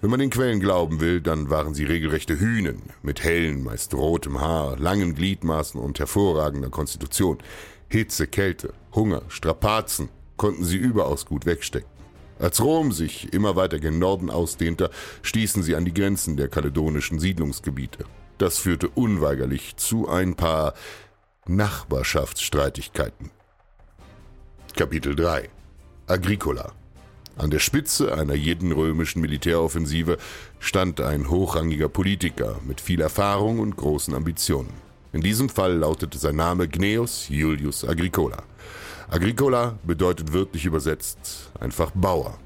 Wenn 0.02 0.10
man 0.10 0.20
den 0.20 0.32
Quellen 0.32 0.60
glauben 0.60 1.00
will, 1.00 1.22
dann 1.22 1.50
waren 1.50 1.76
sie 1.76 1.86
regelrechte 1.86 2.40
Hühnen 2.40 2.82
mit 3.04 3.24
hellen, 3.24 3.64
meist 3.64 3.94
rotem 3.94 4.42
Haar, 4.42 4.78
langen 4.78 5.14
Gliedmaßen 5.14 5.80
und 5.80 6.00
hervorragender 6.00 6.70
Konstitution. 6.70 7.38
Hitze, 7.88 8.26
Kälte, 8.28 8.74
Hunger, 8.94 9.22
Strapazen 9.30 10.10
konnten 10.38 10.64
sie 10.64 10.78
überaus 10.78 11.26
gut 11.26 11.46
wegstecken. 11.46 11.90
Als 12.40 12.62
Rom 12.62 12.92
sich 12.92 13.34
immer 13.34 13.56
weiter 13.56 13.80
gen 13.80 14.00
Norden 14.00 14.30
ausdehnte, 14.30 14.90
stießen 15.22 15.64
sie 15.64 15.76
an 15.76 15.86
die 15.86 15.94
Grenzen 15.94 16.36
der 16.36 16.50
kaledonischen 16.50 17.20
Siedlungsgebiete. 17.20 18.06
Das 18.38 18.58
führte 18.58 18.90
unweigerlich 18.90 19.78
zu 19.78 20.10
ein 20.10 20.36
paar 20.36 20.74
Nachbarschaftsstreitigkeiten. 21.48 23.32
Kapitel 24.76 25.16
3 25.16 25.50
Agricola. 26.08 26.74
An 27.38 27.50
der 27.50 27.60
Spitze 27.60 28.14
einer 28.14 28.34
jeden 28.34 28.72
römischen 28.72 29.22
Militäroffensive 29.22 30.18
stand 30.60 31.02
ein 31.02 31.30
hochrangiger 31.30 31.90
Politiker 31.90 32.60
mit 32.66 32.82
viel 32.82 33.02
Erfahrung 33.02 33.60
und 33.60 33.76
großen 33.78 34.14
Ambitionen. 34.14 34.74
In 35.14 35.22
diesem 35.22 35.48
Fall 35.48 35.78
lautete 35.78 36.18
sein 36.18 36.36
Name 36.36 36.68
Gnaeus 36.68 37.30
Julius 37.30 37.86
Agricola. 37.86 38.44
Agricola 39.10 39.78
bedeutet 39.84 40.34
wörtlich 40.34 40.66
übersetzt 40.66 41.52
einfach 41.60 41.92
Bauer. 41.94 42.40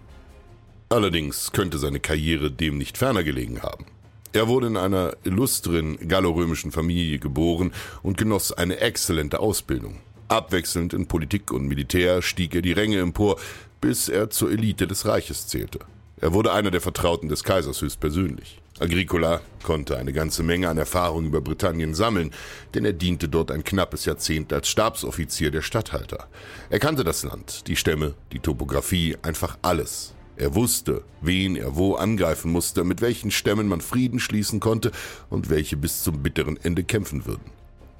Allerdings 0.89 1.51
könnte 1.51 1.77
seine 1.77 1.99
Karriere 1.99 2.51
dem 2.51 2.77
nicht 2.77 2.97
ferner 2.97 3.23
gelegen 3.23 3.61
haben. 3.61 3.85
Er 4.33 4.47
wurde 4.47 4.67
in 4.67 4.77
einer 4.77 5.15
illustren 5.23 5.97
gallorömischen 6.07 6.71
Familie 6.71 7.17
geboren 7.17 7.71
und 8.03 8.17
genoss 8.17 8.51
eine 8.51 8.77
exzellente 8.79 9.39
Ausbildung. 9.39 9.99
Abwechselnd 10.27 10.93
in 10.93 11.07
Politik 11.07 11.51
und 11.51 11.67
Militär 11.67 12.21
stieg 12.21 12.53
er 12.53 12.61
die 12.61 12.73
Ränge 12.73 12.99
empor, 12.99 13.39
bis 13.81 14.09
er 14.09 14.29
zur 14.29 14.51
Elite 14.51 14.85
des 14.85 15.05
Reiches 15.05 15.47
zählte. 15.47 15.79
Er 16.21 16.33
wurde 16.33 16.51
einer 16.51 16.69
der 16.71 16.81
Vertrauten 16.81 17.29
des 17.29 17.43
Kaisers 17.43 17.81
höchstpersönlich. 17.81 18.61
Agricola 18.79 19.41
konnte 19.63 19.98
eine 19.98 20.13
ganze 20.13 20.41
Menge 20.41 20.69
an 20.69 20.77
Erfahrung 20.77 21.25
über 21.25 21.41
Britannien 21.41 21.93
sammeln, 21.93 22.31
denn 22.74 22.86
er 22.86 22.93
diente 22.93 23.27
dort 23.27 23.51
ein 23.51 23.63
knappes 23.65 24.05
Jahrzehnt 24.05 24.53
als 24.53 24.69
Stabsoffizier 24.69 25.51
der 25.51 25.62
Statthalter. 25.62 26.29
Er 26.69 26.79
kannte 26.79 27.03
das 27.03 27.24
Land, 27.24 27.67
die 27.67 27.75
Stämme, 27.75 28.15
die 28.31 28.39
Topographie, 28.39 29.17
einfach 29.21 29.57
alles. 29.62 30.13
Er 30.38 30.55
wusste, 30.55 31.03
wen 31.19 31.57
er 31.57 31.75
wo 31.75 31.95
angreifen 31.95 32.53
musste, 32.53 32.86
mit 32.86 33.01
welchen 33.01 33.31
Stämmen 33.31 33.67
man 33.67 33.81
Frieden 33.81 34.19
schließen 34.19 34.62
konnte 34.62 34.91
und 35.29 35.50
welche 35.50 35.75
bis 35.75 36.01
zum 36.01 36.24
bitteren 36.24 36.57
Ende 36.63 36.86
kämpfen 36.86 37.25
würden. 37.25 37.51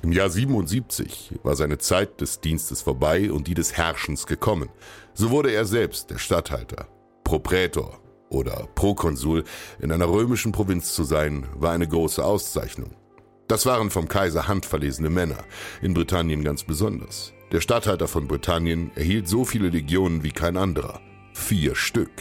Im 0.02 0.14
Jahr 0.14 0.30
77 0.30 1.34
war 1.44 1.58
seine 1.58 1.78
Zeit 1.78 2.22
des 2.22 2.40
Dienstes 2.40 2.82
vorbei 2.82 3.30
und 3.34 3.48
die 3.48 3.54
des 3.54 3.74
Herrschens 3.74 4.26
gekommen. 4.26 4.70
So 5.14 5.30
wurde 5.30 5.52
er 5.52 5.66
selbst 5.66 6.10
der 6.10 6.20
Statthalter. 6.20 6.88
Proprätor 7.26 8.00
oder 8.30 8.68
Prokonsul 8.76 9.44
in 9.80 9.92
einer 9.92 10.10
römischen 10.10 10.52
Provinz 10.52 10.94
zu 10.94 11.04
sein, 11.04 11.46
war 11.56 11.72
eine 11.72 11.88
große 11.88 12.24
Auszeichnung. 12.24 12.96
Das 13.48 13.66
waren 13.66 13.90
vom 13.90 14.08
Kaiser 14.08 14.48
handverlesene 14.48 15.10
Männer, 15.10 15.44
in 15.82 15.94
Britannien 15.94 16.44
ganz 16.44 16.64
besonders. 16.64 17.34
Der 17.52 17.62
Statthalter 17.62 18.08
von 18.08 18.28
Britannien 18.28 18.92
erhielt 18.96 19.28
so 19.28 19.44
viele 19.44 19.70
Legionen 19.70 20.24
wie 20.24 20.32
kein 20.32 20.56
anderer. 20.56 21.02
Vier 21.34 21.74
Stück. 21.74 22.12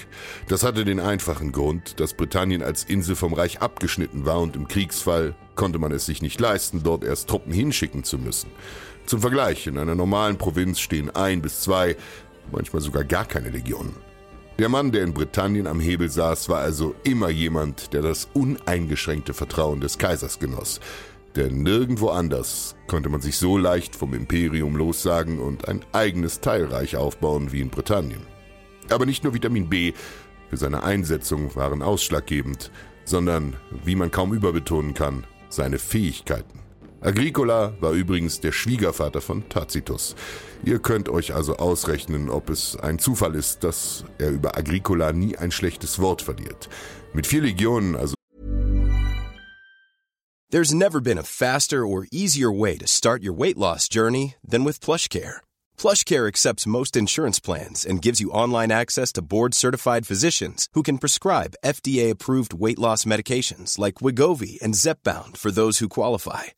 Das 0.48 0.62
hatte 0.62 0.86
den 0.86 1.00
einfachen 1.00 1.52
Grund, 1.52 2.00
dass 2.00 2.14
Britannien 2.14 2.62
als 2.62 2.84
Insel 2.84 3.14
vom 3.14 3.34
Reich 3.34 3.60
abgeschnitten 3.60 4.24
war 4.24 4.40
und 4.40 4.56
im 4.56 4.68
Kriegsfall 4.68 5.34
konnte 5.54 5.78
man 5.78 5.92
es 5.92 6.06
sich 6.06 6.22
nicht 6.22 6.40
leisten, 6.40 6.82
dort 6.82 7.04
erst 7.04 7.28
Truppen 7.28 7.52
hinschicken 7.52 8.04
zu 8.04 8.16
müssen. 8.16 8.50
Zum 9.04 9.20
Vergleich, 9.20 9.66
in 9.66 9.76
einer 9.76 9.94
normalen 9.94 10.38
Provinz 10.38 10.80
stehen 10.80 11.10
ein 11.10 11.42
bis 11.42 11.60
zwei, 11.60 11.96
manchmal 12.52 12.80
sogar 12.80 13.04
gar 13.04 13.26
keine 13.26 13.50
Legionen. 13.50 14.07
Der 14.58 14.68
Mann, 14.68 14.90
der 14.90 15.04
in 15.04 15.14
Britannien 15.14 15.68
am 15.68 15.78
Hebel 15.78 16.10
saß, 16.10 16.48
war 16.48 16.58
also 16.58 16.96
immer 17.04 17.28
jemand, 17.28 17.92
der 17.92 18.02
das 18.02 18.28
uneingeschränkte 18.34 19.32
Vertrauen 19.32 19.80
des 19.80 19.98
Kaisers 19.98 20.40
genoss. 20.40 20.80
Denn 21.36 21.62
nirgendwo 21.62 22.08
anders 22.08 22.74
konnte 22.88 23.08
man 23.08 23.20
sich 23.20 23.36
so 23.36 23.56
leicht 23.56 23.94
vom 23.94 24.14
Imperium 24.14 24.74
lossagen 24.74 25.38
und 25.38 25.68
ein 25.68 25.84
eigenes 25.92 26.40
Teilreich 26.40 26.96
aufbauen 26.96 27.52
wie 27.52 27.60
in 27.60 27.70
Britannien. 27.70 28.26
Aber 28.90 29.06
nicht 29.06 29.22
nur 29.22 29.32
Vitamin 29.32 29.68
B 29.68 29.92
für 30.50 30.56
seine 30.56 30.82
Einsetzung 30.82 31.54
waren 31.54 31.80
ausschlaggebend, 31.80 32.72
sondern, 33.04 33.54
wie 33.84 33.94
man 33.94 34.10
kaum 34.10 34.34
überbetonen 34.34 34.92
kann, 34.92 35.24
seine 35.50 35.78
Fähigkeiten. 35.78 36.58
Agricola 37.00 37.74
war 37.80 37.92
übrigens 37.92 38.40
der 38.40 38.50
Schwiegervater 38.50 39.20
von 39.20 39.48
Tacitus. 39.48 40.16
Ihr 40.64 40.80
könnt 40.80 41.08
euch 41.08 41.32
also 41.32 41.56
ausrechnen, 41.56 42.28
ob 42.28 42.50
es 42.50 42.74
ein 42.76 42.98
Zufall 42.98 43.36
ist, 43.36 43.62
dass 43.62 44.04
er 44.18 44.30
über 44.30 44.58
Agricola 44.58 45.12
nie 45.12 45.36
ein 45.36 45.52
schlechtes 45.52 46.00
Wort 46.00 46.22
verliert. 46.22 46.68
Mit 47.12 47.26
vier 47.26 47.42
Legionen, 47.42 47.94
also 47.94 48.14
There's 50.50 50.72
never 50.72 51.00
been 51.00 51.18
a 51.18 51.22
faster 51.22 51.86
or 51.86 52.06
easier 52.10 52.50
way 52.50 52.78
to 52.78 52.86
start 52.86 53.22
your 53.22 53.34
weight 53.34 53.58
loss 53.58 53.86
journey 53.86 54.34
than 54.42 54.64
with 54.64 54.80
PlushCare. 54.80 55.42
PlushCare 55.76 56.26
accepts 56.26 56.66
most 56.66 56.96
insurance 56.96 57.38
plans 57.38 57.84
and 57.84 58.00
gives 58.00 58.18
you 58.18 58.30
online 58.30 58.72
access 58.72 59.12
to 59.12 59.22
board-certified 59.22 60.06
physicians 60.06 60.68
who 60.72 60.82
can 60.82 60.96
prescribe 60.96 61.54
FDA-approved 61.62 62.54
weight 62.54 62.78
loss 62.78 63.04
medications 63.04 63.78
like 63.78 64.00
Wigovi 64.00 64.58
and 64.62 64.74
Zepbound 64.74 65.36
for 65.36 65.50
those 65.50 65.80
who 65.80 65.88
qualify. 65.88 66.57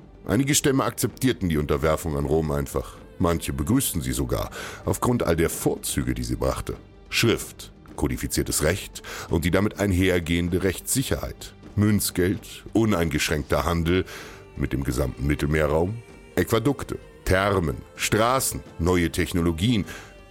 Einige 0.25 0.55
Stämme 0.55 0.83
akzeptierten 0.83 1.49
die 1.49 1.57
Unterwerfung 1.57 2.17
an 2.17 2.25
Rom 2.25 2.51
einfach. 2.51 2.97
Manche 3.19 3.53
begrüßten 3.53 4.01
sie 4.01 4.13
sogar, 4.13 4.49
aufgrund 4.85 5.23
all 5.23 5.35
der 5.35 5.49
Vorzüge, 5.49 6.13
die 6.13 6.23
sie 6.23 6.35
brachte. 6.35 6.75
Schrift, 7.09 7.71
kodifiziertes 7.95 8.63
Recht 8.63 9.01
und 9.29 9.45
die 9.45 9.51
damit 9.51 9.79
einhergehende 9.79 10.63
Rechtssicherheit. 10.63 11.53
Münzgeld, 11.75 12.63
uneingeschränkter 12.73 13.65
Handel 13.65 14.05
mit 14.57 14.73
dem 14.73 14.83
gesamten 14.83 15.25
Mittelmeerraum, 15.25 16.01
Äquadukte, 16.35 16.97
Thermen, 17.25 17.77
Straßen, 17.95 18.61
neue 18.79 19.11
Technologien. 19.11 19.85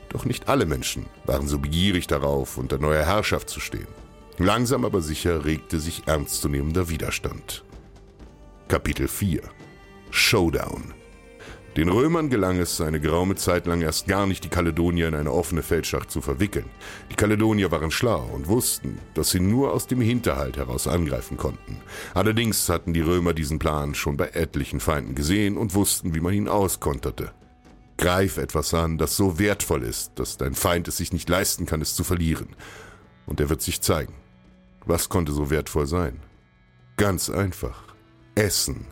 Doch 0.08 0.24
nicht 0.24 0.48
alle 0.48 0.66
Menschen 0.66 1.06
waren 1.24 1.48
so 1.48 1.58
begierig 1.58 2.06
darauf, 2.06 2.58
unter 2.58 2.78
neuer 2.78 3.04
Herrschaft 3.04 3.48
zu 3.48 3.60
stehen. 3.60 3.86
Langsam 4.38 4.84
aber 4.84 5.00
sicher 5.00 5.44
regte 5.44 5.78
sich 5.80 6.06
ernstzunehmender 6.06 6.88
Widerstand. 6.88 7.64
Kapitel 8.68 9.08
4 9.08 9.42
Showdown 10.10 10.94
den 11.76 11.88
Römern 11.88 12.30
gelang 12.30 12.58
es 12.58 12.80
eine 12.80 12.98
geraume 12.98 13.36
Zeit 13.36 13.66
lang 13.66 13.80
erst 13.80 14.08
gar 14.08 14.26
nicht, 14.26 14.42
die 14.42 14.48
Kaledonier 14.48 15.06
in 15.06 15.14
eine 15.14 15.32
offene 15.32 15.62
Feldschlacht 15.62 16.10
zu 16.10 16.20
verwickeln. 16.20 16.68
Die 17.12 17.14
Kaledonier 17.14 17.70
waren 17.70 17.92
schlau 17.92 18.28
und 18.34 18.48
wussten, 18.48 18.98
dass 19.14 19.30
sie 19.30 19.38
nur 19.38 19.72
aus 19.72 19.86
dem 19.86 20.00
Hinterhalt 20.00 20.56
heraus 20.56 20.88
angreifen 20.88 21.36
konnten. 21.36 21.76
Allerdings 22.12 22.68
hatten 22.68 22.92
die 22.92 23.00
Römer 23.00 23.34
diesen 23.34 23.60
Plan 23.60 23.94
schon 23.94 24.16
bei 24.16 24.30
etlichen 24.30 24.80
Feinden 24.80 25.14
gesehen 25.14 25.56
und 25.56 25.74
wussten, 25.74 26.12
wie 26.12 26.20
man 26.20 26.34
ihn 26.34 26.48
auskonterte. 26.48 27.30
Greif 27.98 28.36
etwas 28.36 28.74
an, 28.74 28.98
das 28.98 29.16
so 29.16 29.38
wertvoll 29.38 29.84
ist, 29.84 30.12
dass 30.16 30.38
dein 30.38 30.54
Feind 30.54 30.88
es 30.88 30.96
sich 30.96 31.12
nicht 31.12 31.28
leisten 31.28 31.66
kann, 31.66 31.80
es 31.80 31.94
zu 31.94 32.02
verlieren. 32.02 32.56
Und 33.26 33.38
er 33.38 33.48
wird 33.48 33.62
sich 33.62 33.80
zeigen. 33.80 34.14
Was 34.86 35.08
konnte 35.08 35.30
so 35.30 35.50
wertvoll 35.50 35.86
sein? 35.86 36.20
Ganz 36.96 37.30
einfach. 37.30 37.94
Essen. 38.34 38.86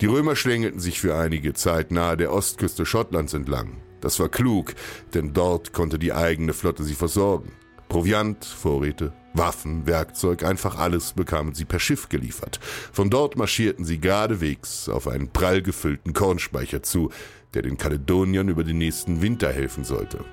Die 0.00 0.06
Römer 0.06 0.36
schlängelten 0.36 0.80
sich 0.80 1.00
für 1.00 1.14
einige 1.14 1.52
Zeit 1.54 1.90
nahe 1.90 2.16
der 2.16 2.32
Ostküste 2.32 2.86
Schottlands 2.86 3.34
entlang. 3.34 3.80
Das 4.00 4.18
war 4.18 4.28
klug, 4.28 4.74
denn 5.14 5.32
dort 5.32 5.72
konnte 5.72 5.98
die 5.98 6.12
eigene 6.12 6.52
Flotte 6.52 6.82
sie 6.82 6.94
versorgen. 6.94 7.52
Proviant, 7.88 8.44
Vorräte, 8.44 9.12
Waffen, 9.34 9.86
Werkzeug, 9.86 10.44
einfach 10.44 10.78
alles 10.78 11.12
bekamen 11.12 11.54
sie 11.54 11.64
per 11.64 11.78
Schiff 11.78 12.08
geliefert. 12.08 12.58
Von 12.92 13.10
dort 13.10 13.36
marschierten 13.36 13.84
sie 13.84 13.98
geradewegs 13.98 14.88
auf 14.88 15.08
einen 15.08 15.28
prall 15.28 15.62
gefüllten 15.62 16.12
Kornspeicher 16.12 16.82
zu, 16.82 17.10
der 17.54 17.62
den 17.62 17.76
Kaledoniern 17.76 18.48
über 18.48 18.64
den 18.64 18.78
nächsten 18.78 19.22
Winter 19.22 19.52
helfen 19.52 19.84
sollte. 19.84 20.24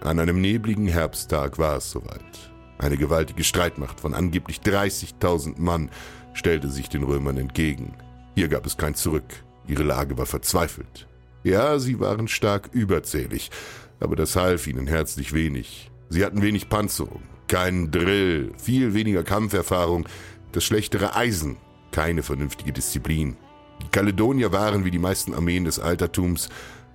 An 0.00 0.18
einem 0.18 0.40
nebligen 0.40 0.88
Herbsttag 0.88 1.58
war 1.58 1.76
es 1.76 1.90
soweit. 1.90 2.52
Eine 2.78 2.96
gewaltige 2.96 3.44
Streitmacht 3.44 4.00
von 4.00 4.12
angeblich 4.12 4.58
30.000 4.60 5.60
Mann 5.60 5.90
stellte 6.34 6.68
sich 6.68 6.88
den 6.88 7.02
Römern 7.02 7.38
entgegen. 7.38 7.94
Hier 8.36 8.48
gab 8.48 8.66
es 8.66 8.76
kein 8.76 8.94
Zurück. 8.94 9.24
Ihre 9.66 9.82
Lage 9.82 10.18
war 10.18 10.26
verzweifelt. 10.26 11.08
Ja, 11.42 11.78
sie 11.78 12.00
waren 12.00 12.28
stark 12.28 12.68
überzählig, 12.70 13.50
aber 13.98 14.14
das 14.14 14.36
half 14.36 14.66
ihnen 14.66 14.86
herzlich 14.86 15.32
wenig. 15.32 15.90
Sie 16.10 16.22
hatten 16.22 16.42
wenig 16.42 16.68
Panzerung, 16.68 17.22
keinen 17.48 17.90
Drill, 17.90 18.52
viel 18.58 18.92
weniger 18.92 19.24
Kampferfahrung, 19.24 20.06
das 20.52 20.64
schlechtere 20.64 21.16
Eisen, 21.16 21.56
keine 21.92 22.22
vernünftige 22.22 22.74
Disziplin. 22.74 23.38
Die 23.82 23.88
Kaledonier 23.88 24.52
waren 24.52 24.84
wie 24.84 24.90
die 24.90 24.98
meisten 24.98 25.32
Armeen 25.32 25.64
des 25.64 25.78
Altertums 25.78 26.50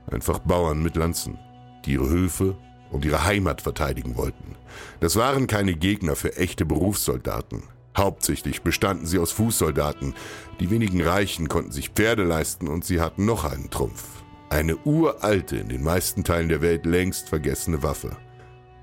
einfach 0.06 0.38
Bauern 0.40 0.84
mit 0.84 0.96
Lanzen, 0.96 1.40
die 1.86 1.94
ihre 1.94 2.08
Höfe 2.08 2.56
und 2.92 3.04
ihre 3.04 3.26
Heimat 3.26 3.64
verteidigen 3.64 4.16
wollten. 4.16 4.56
Das 5.00 5.16
waren 5.16 5.48
keine 5.48 5.74
Gegner 5.74 6.16
für 6.16 6.36
echte 6.38 6.68
Berufssoldaten. 6.68 7.64
Hauptsächlich 7.98 8.62
bestanden 8.62 9.06
sie 9.06 9.20
aus 9.20 9.32
Fußsoldaten. 9.32 10.14
Die 10.60 10.70
wenigen 10.70 11.02
Reichen 11.02 11.50
konnten 11.50 11.72
sich 11.72 11.90
Pferde 11.90 12.24
leisten 12.24 12.68
und 12.68 12.86
sie 12.86 13.02
hatten 13.02 13.26
noch 13.26 13.44
einen 13.44 13.70
Trumpf. 13.70 14.04
Eine 14.50 14.78
uralte, 14.86 15.58
in 15.58 15.70
den 15.70 15.84
meisten 15.84 16.24
Teilen 16.24 16.50
der 16.50 16.62
Welt 16.62 16.86
längst 16.86 17.30
vergessene 17.30 17.84
Waffe. 17.84 18.18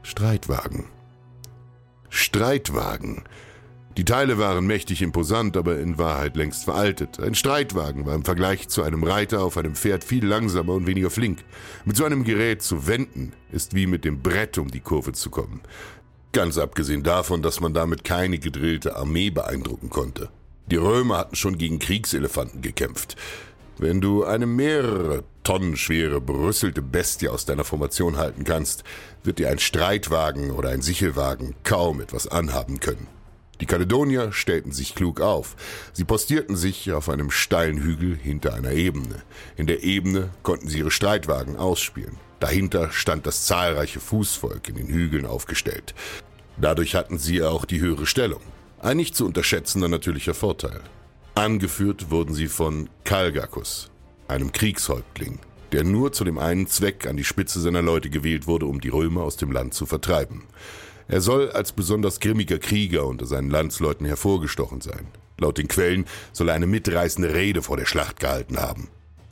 Streitwagen. 0.03 0.87
Streitwagen. 2.09 3.25
Die 3.99 4.05
Teile 4.05 4.39
waren 4.39 4.65
mächtig 4.65 5.03
imposant, 5.03 5.57
aber 5.57 5.81
in 5.81 5.99
Wahrheit 5.99 6.37
längst 6.37 6.65
veraltet. 6.65 7.19
Ein 7.19 7.35
Streitwagen 7.35 8.07
war 8.07 8.15
im 8.15 8.25
Vergleich 8.25 8.69
zu 8.69 8.85
einem 8.85 9.03
Reiter 9.03 9.43
auf 9.43 9.57
einem 9.57 9.75
Pferd 9.75 10.05
viel 10.05 10.25
langsamer 10.25 10.75
und 10.75 10.87
weniger 10.87 11.11
flink. 11.11 11.45
Mit 11.85 11.97
so 11.97 12.05
einem 12.05 12.23
Gerät 12.23 12.63
zu 12.63 12.87
wenden, 12.87 13.33
ist 13.51 13.75
wie 13.75 13.89
mit 13.89 14.05
dem 14.05 14.23
Brett 14.23 14.57
um 14.57 14.71
die 14.71 14.79
Kurve 14.79 15.13
zu 15.13 15.31
kommen. 15.31 15.63
Ganz 16.33 16.59
abgesehen 16.59 17.03
davon, 17.03 17.43
dass 17.43 17.61
man 17.61 17.73
damit 17.73 18.05
keine 18.05 18.39
gedrillte 18.39 18.97
Armee 18.97 19.31
beeindrucken 19.31 19.89
konnte. 19.91 20.29
Die 20.71 20.77
Römer 20.77 21.19
hatten 21.19 21.37
schon 21.37 21.57
gegen 21.57 21.79
Kriegselefanten 21.79 22.61
gekämpft. 22.61 23.17
Wenn 23.79 24.01
du 24.01 24.25
eine 24.25 24.47
mehrere 24.47 25.25
Tonnen 25.45 25.77
schwere, 25.77 26.21
brüsselte 26.21 26.83
Bestie 26.83 27.29
aus 27.29 27.47
deiner 27.47 27.65
Formation 27.65 28.19
halten 28.19 28.45
kannst, 28.45 28.85
wird 29.25 29.39
dir 29.39 29.49
ein 29.49 29.59
Streitwagen 29.59 30.51
oder 30.51 30.69
ein 30.69 30.83
Sichelwagen 30.83 31.55
kaum 31.65 32.01
etwas 32.01 32.29
anhaben 32.29 32.81
können. 32.81 33.07
Die 33.61 33.67
Kaledonier 33.67 34.33
stellten 34.33 34.73
sich 34.73 34.95
klug 34.95 35.21
auf. 35.21 35.57
Sie 35.93 36.05
postierten 36.05 36.57
sich 36.57 36.93
auf 36.93 37.09
einem 37.09 37.31
steilen 37.31 37.79
Hügel 37.79 38.17
hinter 38.17 38.55
einer 38.55 38.73
Ebene. 38.73 39.23
In 39.57 39.67
der 39.67 39.83
Ebene 39.83 40.31
konnten 40.43 40.69
sie 40.69 40.79
ihre 40.79 40.91
Streitwagen 40.91 41.57
ausspielen. 41.57 42.19
Dahinter 42.41 42.91
stand 42.93 43.27
das 43.27 43.47
zahlreiche 43.47 44.01
Fußvolk 44.01 44.69
in 44.69 44.77
den 44.77 44.89
Hügeln 44.89 45.27
aufgestellt. 45.27 45.95
Dadurch 46.57 46.95
hatten 46.95 47.19
sie 47.19 47.43
auch 47.43 47.65
die 47.65 47.81
höhere 47.81 48.07
Stellung. 48.07 48.41
Ein 48.81 48.97
nicht 48.97 49.17
zu 49.17 49.27
unterschätzender 49.27 49.89
natürlicher 49.89 50.35
Vorteil. 50.35 50.81
Angeführt 51.35 52.11
wurden 52.11 52.35
sie 52.35 52.49
von 52.49 52.89
Kalgakus, 53.05 53.91
einem 54.27 54.53
Kriegshäuptling, 54.53 55.39
der 55.73 55.85
nur 55.85 56.13
zu 56.13 56.25
dem 56.25 56.39
einen 56.39 56.67
Zweck 56.67 57.07
an 57.07 57.17
die 57.17 57.25
Spitze 57.25 57.61
seiner 57.61 57.83
Leute 57.83 58.11
gewählt 58.11 58.47
wurde, 58.47 58.67
um 58.67 58.81
die 58.81 58.89
Römer 58.89 59.23
aus 59.23 59.37
dem 59.37 59.53
Land 59.53 59.75
zu 59.75 59.87
vertreiben. 59.87 60.45
Er 61.07 61.21
soll 61.21 61.51
als 61.51 61.73
besonders 61.73 62.21
grimmiger 62.21 62.59
Krieger 62.59 63.07
unter 63.07 63.27
seinen 63.27 63.51
Landsleuten 63.51 64.07
hervorgestochen 64.07 64.81
sein. 64.81 65.07
Laut 65.39 65.59
den 65.59 65.69
Quellen 65.69 66.05
soll 66.33 66.49
er 66.49 66.55
eine 66.55 66.67
mitreißende 66.67 67.33
Rede 67.33 67.63
vor 67.63 67.77
der 67.77 67.87
Schlacht 67.87 68.21
gehalten 68.21 68.59
haben. 68.59 68.89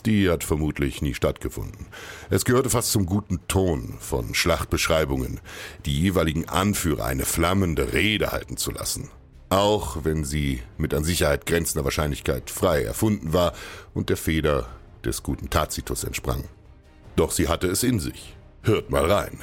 Die 0.06 0.30
hat 0.30 0.44
vermutlich 0.44 1.02
nie 1.02 1.14
stattgefunden. 1.14 1.86
Es 2.30 2.44
gehörte 2.44 2.70
fast 2.70 2.92
zum 2.92 3.06
guten 3.06 3.40
Ton 3.48 3.94
von 3.98 4.34
Schlachtbeschreibungen, 4.34 5.40
die 5.84 6.00
jeweiligen 6.00 6.48
Anführer 6.48 7.06
eine 7.06 7.24
flammende 7.24 7.92
Rede 7.92 8.30
halten 8.30 8.56
zu 8.56 8.70
lassen. 8.70 9.10
Auch 9.48 10.04
wenn 10.04 10.24
sie 10.24 10.62
mit 10.78 10.94
an 10.94 11.02
Sicherheit 11.02 11.44
grenzender 11.44 11.84
Wahrscheinlichkeit 11.84 12.50
frei 12.50 12.84
erfunden 12.84 13.32
war 13.32 13.52
und 13.94 14.08
der 14.08 14.16
Feder 14.16 14.68
des 15.04 15.24
guten 15.24 15.50
Tacitus 15.50 16.04
entsprang. 16.04 16.44
Doch 17.16 17.32
sie 17.32 17.48
hatte 17.48 17.66
es 17.66 17.82
in 17.82 17.98
sich. 17.98 18.36
Hört 18.62 18.90
mal 18.90 19.10
rein. 19.10 19.40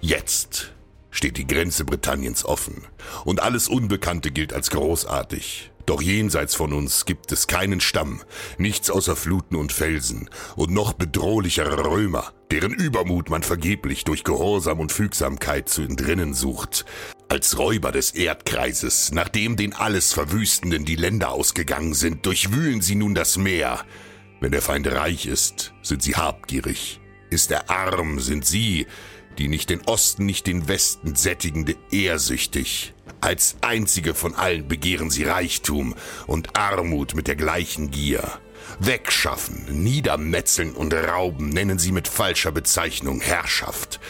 Jetzt 0.00 0.72
steht 1.10 1.36
die 1.36 1.46
Grenze 1.46 1.84
Britanniens 1.84 2.44
offen 2.44 2.84
und 3.24 3.40
alles 3.40 3.68
Unbekannte 3.68 4.32
gilt 4.32 4.52
als 4.52 4.70
großartig. 4.70 5.71
Doch 5.86 6.00
jenseits 6.00 6.54
von 6.54 6.72
uns 6.72 7.04
gibt 7.06 7.32
es 7.32 7.46
keinen 7.46 7.80
Stamm, 7.80 8.22
nichts 8.56 8.90
außer 8.90 9.16
Fluten 9.16 9.56
und 9.56 9.72
Felsen 9.72 10.30
und 10.54 10.70
noch 10.70 10.92
bedrohlichere 10.92 11.84
Römer, 11.84 12.32
deren 12.50 12.72
Übermut 12.72 13.30
man 13.30 13.42
vergeblich 13.42 14.04
durch 14.04 14.22
Gehorsam 14.22 14.78
und 14.78 14.92
Fügsamkeit 14.92 15.68
zu 15.68 15.82
entrinnen 15.82 16.34
sucht. 16.34 16.84
Als 17.28 17.58
Räuber 17.58 17.92
des 17.92 18.12
Erdkreises, 18.12 19.10
nachdem 19.12 19.56
den 19.56 19.72
alles 19.72 20.12
Verwüstenden 20.12 20.84
die 20.84 20.96
Länder 20.96 21.30
ausgegangen 21.30 21.94
sind, 21.94 22.26
durchwühlen 22.26 22.82
sie 22.82 22.94
nun 22.94 23.14
das 23.14 23.36
Meer. 23.36 23.80
Wenn 24.40 24.52
der 24.52 24.62
Feind 24.62 24.86
reich 24.86 25.26
ist, 25.26 25.72
sind 25.82 26.02
sie 26.02 26.14
habgierig. 26.14 27.00
Ist 27.30 27.50
er 27.50 27.70
arm, 27.70 28.20
sind 28.20 28.44
sie, 28.44 28.86
die 29.38 29.48
nicht 29.48 29.70
den 29.70 29.80
Osten, 29.82 30.26
nicht 30.26 30.46
den 30.46 30.68
Westen 30.68 31.14
sättigende, 31.14 31.76
ehrsüchtig. 31.90 32.92
Als 33.22 33.54
einzige 33.60 34.14
von 34.14 34.34
allen 34.34 34.66
begehren 34.66 35.08
sie 35.08 35.22
Reichtum 35.22 35.94
und 36.26 36.56
Armut 36.58 37.14
mit 37.14 37.28
der 37.28 37.36
gleichen 37.36 37.92
Gier. 37.92 38.24
Wegschaffen, 38.80 39.84
niedermetzeln 39.84 40.72
und 40.72 40.92
rauben 40.92 41.48
nennen 41.48 41.78
sie 41.78 41.92
mit 41.92 42.08
falscher 42.08 42.50
Bezeichnung 42.50 43.20
Herrschaft. 43.20 44.00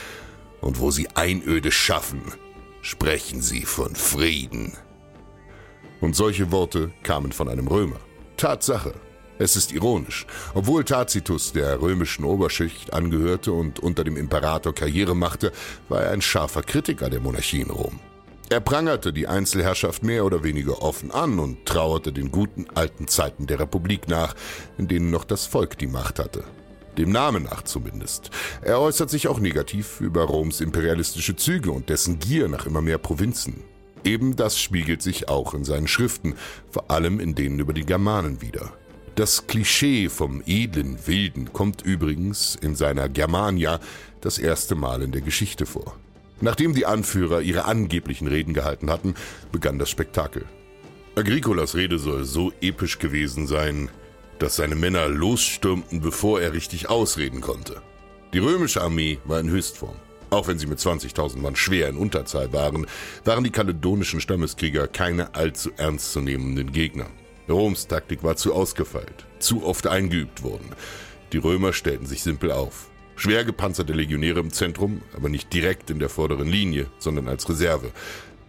Und 0.63 0.81
wo 0.81 0.91
sie 0.91 1.09
Einöde 1.11 1.71
schaffen, 1.71 2.23
sprechen 2.81 3.43
sie 3.43 3.67
von 3.67 3.95
Frieden. 3.95 4.79
Und 6.01 6.17
solche 6.17 6.51
Worte 6.51 6.91
kamen 7.03 7.33
von 7.33 7.51
einem 7.51 7.69
Römer. 7.69 8.01
Tatsache. 8.39 8.95
Es 9.39 9.57
ist 9.57 9.73
ironisch. 9.73 10.25
Obwohl 10.55 10.85
Tacitus 10.85 11.53
der 11.53 11.83
römischen 11.83 12.25
Oberschicht 12.25 12.95
angehörte 12.95 13.53
und 13.53 13.79
unter 13.79 14.05
dem 14.05 14.17
Imperator 14.17 14.75
Karriere 14.75 15.15
machte, 15.15 15.53
war 15.91 16.01
er 16.01 16.13
ein 16.13 16.23
scharfer 16.23 16.63
Kritiker 16.63 17.11
der 17.11 17.21
Monarchie 17.21 17.61
in 17.61 17.71
Rom. 17.71 18.01
Er 18.53 18.61
prangerte 18.61 19.15
die 19.15 19.29
Einzelherrschaft 19.29 20.03
mehr 20.03 20.27
oder 20.27 20.45
weniger 20.45 20.83
offen 20.83 21.11
an 21.11 21.39
und 21.39 21.65
trauerte 21.65 22.13
den 22.13 22.31
guten 22.31 22.67
alten 22.75 23.09
Zeiten 23.09 23.47
der 23.47 23.59
Republik 23.61 24.09
nach, 24.09 24.35
in 24.77 24.89
denen 24.89 25.11
noch 25.11 25.25
das 25.25 25.47
Volk 25.47 25.79
die 25.79 25.87
Macht 25.87 26.19
hatte. 26.19 26.45
Dem 26.99 27.13
Namen 27.13 27.45
nach 27.45 27.63
zumindest. 27.63 28.29
Er 28.61 28.79
äußert 28.79 29.09
sich 29.09 29.27
auch 29.27 29.41
negativ 29.41 30.03
über 30.03 30.25
Roms 30.25 30.61
imperialistische 30.61 31.35
Züge 31.35 31.73
und 31.73 31.89
dessen 31.89 32.19
Gier 32.19 32.47
nach 32.49 32.67
immer 32.67 32.83
mehr 32.83 32.99
Provinzen. 32.99 33.65
Eben 34.05 34.37
das 34.37 34.61
spiegelt 34.61 35.01
sich 35.01 35.31
auch 35.31 35.55
in 35.55 35.65
seinen 35.65 35.89
Schriften, 35.89 36.35
vor 36.71 36.91
allem 36.91 37.21
in 37.21 37.35
denen 37.35 37.59
über 37.59 37.73
die 37.73 37.87
Germanen 37.87 38.43
wider. 38.43 38.75
Das 39.15 39.47
Klischee 39.47 40.11
vom 40.11 40.43
edlen 40.45 41.07
Wilden 41.07 41.55
kommt 41.55 41.81
übrigens 41.81 42.59
in 42.61 42.75
seiner 42.75 43.09
Germania 43.09 43.81
das 44.21 44.37
erste 44.37 44.75
Mal 44.75 45.01
in 45.01 45.13
der 45.13 45.23
Geschichte 45.23 45.65
vor. 45.65 45.97
Nachdem 46.43 46.75
die 46.75 46.87
Anführer 46.87 47.41
ihre 47.41 47.67
angeblichen 47.67 48.27
Reden 48.27 48.53
gehalten 48.53 48.91
hatten, 48.91 49.15
begann 49.53 49.79
das 49.79 49.89
Spektakel. 49.89 50.45
Agricolas 51.15 51.77
Rede 51.77 52.01
soll 52.01 52.25
so 52.25 52.53
episch 52.61 52.99
gewesen 52.99 53.47
sein, 53.47 53.89
dass 54.41 54.57
seine 54.57 54.75
Männer 54.75 55.09
losstürmten, 55.09 56.01
bevor 56.01 56.41
er 56.41 56.53
richtig 56.53 56.91
ausreden 56.91 57.41
konnte. 57.41 57.81
Die 58.33 58.41
römische 58.41 58.83
Armee 58.83 59.19
war 59.25 59.39
in 59.39 59.51
Höchstform. 59.51 59.95
Auch 60.31 60.49
wenn 60.49 60.59
sie 60.59 60.67
mit 60.67 60.81
20.000 60.81 61.39
Mann 61.39 61.55
schwer 61.55 61.89
in 61.89 61.97
Unterzahl 61.97 62.53
waren, 62.53 62.87
waren 63.25 63.45
die 63.45 63.51
kaledonischen 63.51 64.21
Stammeskrieger 64.21 64.89
keine 64.89 65.37
allzu 65.37 65.71
ernstzunehmenden 65.77 66.73
Gegner. 66.73 67.07
Roms 67.49 67.87
Taktik 67.87 68.25
war 68.25 68.35
zu 68.35 68.53
ausgefeilt, 68.53 69.27
zu 69.39 69.65
oft 69.65 69.87
eingeübt 69.87 70.43
worden. 70.43 70.71
Die 71.33 71.39
Römer 71.39 71.73
stellten 71.73 72.07
sich 72.07 72.23
simpel 72.23 72.51
auf. 72.51 72.89
Schwer 73.23 73.45
gepanzerte 73.45 73.93
Legionäre 73.93 74.41
im 74.41 74.53
Zentrum, 74.53 75.01
aber 75.17 75.29
nicht 75.29 75.53
direkt 75.53 75.91
in 75.91 76.01
der 76.01 76.09
vorderen 76.09 76.49
Linie, 76.49 76.89
sondern 76.99 77.29
als 77.29 77.49
Reserve. 77.49 77.93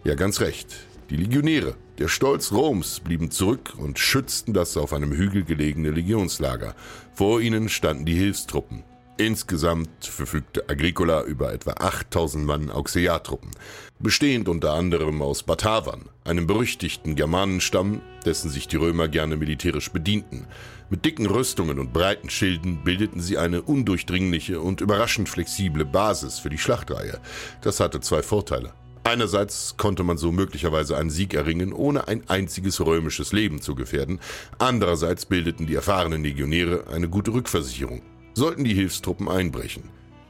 Ja, 0.02 0.16
ganz 0.16 0.40
recht. 0.40 0.74
Die 1.10 1.16
Legionäre, 1.16 1.76
der 1.98 2.08
Stolz 2.08 2.50
Roms, 2.50 2.98
blieben 2.98 3.30
zurück 3.30 3.74
und 3.76 4.00
schützten 4.00 4.52
das 4.52 4.76
auf 4.76 4.92
einem 4.92 5.12
Hügel 5.12 5.44
gelegene 5.44 5.92
Legionslager. 5.92 6.74
Vor 7.12 7.40
ihnen 7.40 7.68
standen 7.68 8.04
die 8.04 8.16
Hilfstruppen, 8.16 8.82
Insgesamt 9.16 10.06
verfügte 10.06 10.68
Agricola 10.68 11.22
über 11.22 11.52
etwa 11.52 11.74
8000 11.74 12.44
Mann 12.44 12.68
Auxiliartruppen, 12.68 13.52
bestehend 13.98 14.48
unter 14.48 14.72
anderem 14.72 15.22
aus 15.22 15.42
Batavern, 15.42 16.08
einem 16.24 16.46
berüchtigten 16.46 17.16
Germanenstamm, 17.16 18.00
dessen 18.24 18.50
sich 18.50 18.68
die 18.68 18.76
Römer 18.76 19.08
gerne 19.08 19.36
militärisch 19.36 19.90
bedienten. 19.90 20.46
Mit 20.90 21.04
dicken 21.04 21.26
Rüstungen 21.26 21.78
und 21.78 21.92
breiten 21.92 22.30
Schilden 22.30 22.84
bildeten 22.84 23.20
sie 23.20 23.38
eine 23.38 23.62
undurchdringliche 23.62 24.60
und 24.60 24.80
überraschend 24.80 25.28
flexible 25.28 25.84
Basis 25.84 26.38
für 26.38 26.50
die 26.50 26.58
Schlachtreihe. 26.58 27.20
Das 27.62 27.80
hatte 27.80 28.00
zwei 28.00 28.22
Vorteile. 28.22 28.72
Einerseits 29.04 29.76
konnte 29.76 30.02
man 30.02 30.16
so 30.16 30.32
möglicherweise 30.32 30.96
einen 30.96 31.10
Sieg 31.10 31.34
erringen, 31.34 31.72
ohne 31.72 32.08
ein 32.08 32.28
einziges 32.28 32.80
römisches 32.80 33.32
Leben 33.32 33.60
zu 33.60 33.74
gefährden. 33.74 34.18
Andererseits 34.58 35.26
bildeten 35.26 35.66
die 35.66 35.74
erfahrenen 35.74 36.22
Legionäre 36.22 36.86
eine 36.88 37.08
gute 37.08 37.32
Rückversicherung 37.32 38.02
sollten 38.34 38.64
die 38.64 38.74
Hilfstruppen 38.74 39.28
einbrechen. 39.28 39.84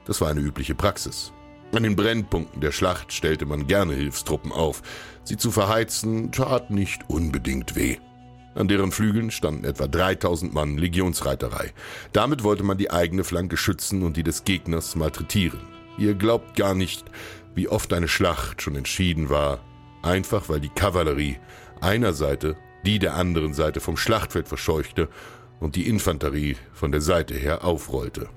Das 0.04 0.20
war 0.20 0.28
eine 0.28 0.40
übliche 0.40 0.74
Praxis. 0.74 1.32
An 1.72 1.82
den 1.82 1.96
Brennpunkten 1.96 2.60
der 2.60 2.72
Schlacht 2.72 3.12
stellte 3.12 3.46
man 3.46 3.66
gerne 3.66 3.94
Hilfstruppen 3.94 4.52
auf. 4.52 4.82
Sie 5.24 5.36
zu 5.36 5.50
verheizen 5.50 6.30
tat 6.30 6.70
nicht 6.70 7.08
unbedingt 7.08 7.74
weh. 7.74 7.96
An 8.54 8.68
deren 8.68 8.92
Flügeln 8.92 9.30
standen 9.30 9.64
etwa 9.64 9.88
3000 9.88 10.54
Mann 10.54 10.78
Legionsreiterei. 10.78 11.72
Damit 12.12 12.44
wollte 12.44 12.62
man 12.62 12.78
die 12.78 12.90
eigene 12.90 13.24
Flanke 13.24 13.56
schützen 13.56 14.02
und 14.02 14.16
die 14.16 14.22
des 14.22 14.44
Gegners 14.44 14.94
malträtieren. 14.94 15.60
Ihr 15.98 16.14
glaubt 16.14 16.56
gar 16.56 16.74
nicht, 16.74 17.04
wie 17.54 17.68
oft 17.68 17.92
eine 17.92 18.08
Schlacht 18.08 18.62
schon 18.62 18.76
entschieden 18.76 19.28
war, 19.28 19.60
einfach 20.02 20.48
weil 20.48 20.60
die 20.60 20.68
Kavallerie 20.68 21.38
einer 21.80 22.12
Seite 22.12 22.56
die 22.84 22.98
der 22.98 23.14
anderen 23.14 23.54
Seite 23.54 23.80
vom 23.80 23.96
Schlachtfeld 23.96 24.46
verscheuchte 24.46 25.08
und 25.58 25.74
die 25.74 25.88
Infanterie 25.88 26.56
von 26.72 26.92
der 26.92 27.00
Seite 27.00 27.34
her 27.34 27.64
aufrollte. 27.64 28.28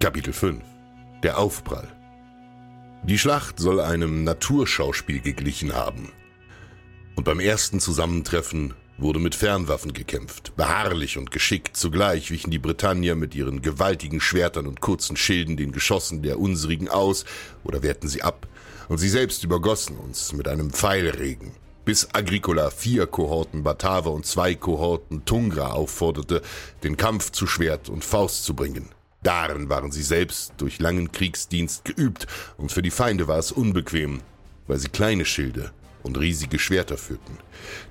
Kapitel 0.00 0.32
5 0.32 0.62
Der 1.22 1.38
Aufprall 1.38 1.88
Die 3.04 3.18
Schlacht 3.18 3.58
soll 3.58 3.80
einem 3.80 4.22
Naturschauspiel 4.22 5.20
geglichen 5.20 5.74
haben. 5.74 6.12
Und 7.16 7.24
beim 7.24 7.40
ersten 7.40 7.80
Zusammentreffen 7.80 8.74
wurde 8.96 9.18
mit 9.18 9.34
Fernwaffen 9.34 9.92
gekämpft. 9.92 10.54
Beharrlich 10.56 11.18
und 11.18 11.32
geschickt 11.32 11.76
zugleich 11.76 12.30
wichen 12.30 12.52
die 12.52 12.60
Britannier 12.60 13.16
mit 13.16 13.34
ihren 13.34 13.60
gewaltigen 13.60 14.20
Schwertern 14.20 14.66
und 14.66 14.80
kurzen 14.80 15.16
Schilden 15.16 15.56
den 15.56 15.72
Geschossen 15.72 16.22
der 16.22 16.38
unsrigen 16.38 16.88
aus 16.88 17.24
oder 17.64 17.82
wehrten 17.82 18.08
sie 18.08 18.22
ab, 18.22 18.46
und 18.88 18.98
sie 18.98 19.08
selbst 19.08 19.42
übergossen 19.42 19.96
uns 19.96 20.32
mit 20.32 20.46
einem 20.46 20.70
Pfeilregen 20.70 21.52
bis 21.84 22.08
Agricola 22.14 22.70
vier 22.70 23.06
Kohorten 23.06 23.62
Bataver 23.62 24.12
und 24.12 24.26
zwei 24.26 24.54
Kohorten 24.54 25.24
Tungra 25.24 25.72
aufforderte, 25.72 26.42
den 26.84 26.96
Kampf 26.96 27.32
zu 27.32 27.46
Schwert 27.46 27.88
und 27.88 28.04
Faust 28.04 28.44
zu 28.44 28.54
bringen. 28.54 28.90
Darin 29.22 29.68
waren 29.68 29.92
sie 29.92 30.02
selbst 30.02 30.54
durch 30.56 30.80
langen 30.80 31.12
Kriegsdienst 31.12 31.84
geübt, 31.84 32.26
und 32.56 32.72
für 32.72 32.82
die 32.82 32.90
Feinde 32.90 33.28
war 33.28 33.38
es 33.38 33.52
unbequem, 33.52 34.20
weil 34.66 34.78
sie 34.78 34.88
kleine 34.88 35.24
Schilde 35.24 35.70
und 36.02 36.18
riesige 36.18 36.58
Schwerter 36.58 36.98
führten. 36.98 37.38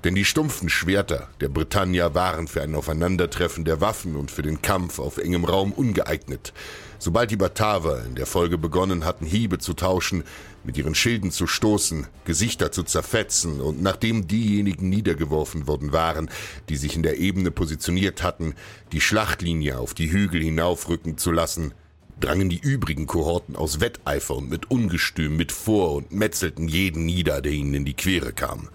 Denn 0.04 0.14
die 0.14 0.24
stumpfen 0.24 0.68
Schwerter 0.68 1.28
der 1.40 1.48
Britannier 1.48 2.14
waren 2.14 2.48
für 2.48 2.62
ein 2.62 2.74
Aufeinandertreffen 2.74 3.64
der 3.64 3.80
Waffen 3.80 4.16
und 4.16 4.30
für 4.30 4.42
den 4.42 4.60
Kampf 4.60 4.98
auf 4.98 5.18
engem 5.18 5.44
Raum 5.44 5.72
ungeeignet. 5.72 6.52
Sobald 6.98 7.30
die 7.30 7.36
Bataver 7.36 8.04
in 8.04 8.14
der 8.14 8.26
Folge 8.26 8.58
begonnen 8.58 9.04
hatten, 9.04 9.26
Hiebe 9.26 9.58
zu 9.58 9.74
tauschen, 9.74 10.24
mit 10.64 10.76
ihren 10.76 10.94
Schilden 10.94 11.30
zu 11.30 11.46
stoßen, 11.46 12.06
Gesichter 12.24 12.72
zu 12.72 12.82
zerfetzen 12.82 13.60
und 13.60 13.82
nachdem 13.82 14.28
diejenigen 14.28 14.88
niedergeworfen 14.88 15.66
worden 15.66 15.92
waren, 15.92 16.30
die 16.68 16.76
sich 16.76 16.96
in 16.96 17.02
der 17.02 17.18
Ebene 17.18 17.50
positioniert 17.50 18.22
hatten, 18.22 18.54
die 18.92 19.00
Schlachtlinie 19.00 19.78
auf 19.78 19.94
die 19.94 20.10
Hügel 20.10 20.42
hinaufrücken 20.42 21.18
zu 21.18 21.32
lassen, 21.32 21.74
drangen 22.20 22.48
die 22.48 22.60
übrigen 22.60 23.06
Kohorten 23.06 23.56
aus 23.56 23.80
Wetteifer 23.80 24.36
und 24.36 24.48
mit 24.48 24.70
Ungestüm 24.70 25.36
mit 25.36 25.52
vor 25.52 25.94
und 25.94 26.12
metzelten 26.12 26.68
jeden 26.68 27.04
nieder, 27.04 27.40
der 27.40 27.52
ihnen 27.52 27.74
in 27.74 27.84
die 27.84 27.94
Quere 27.94 28.32
kam. 28.32 28.68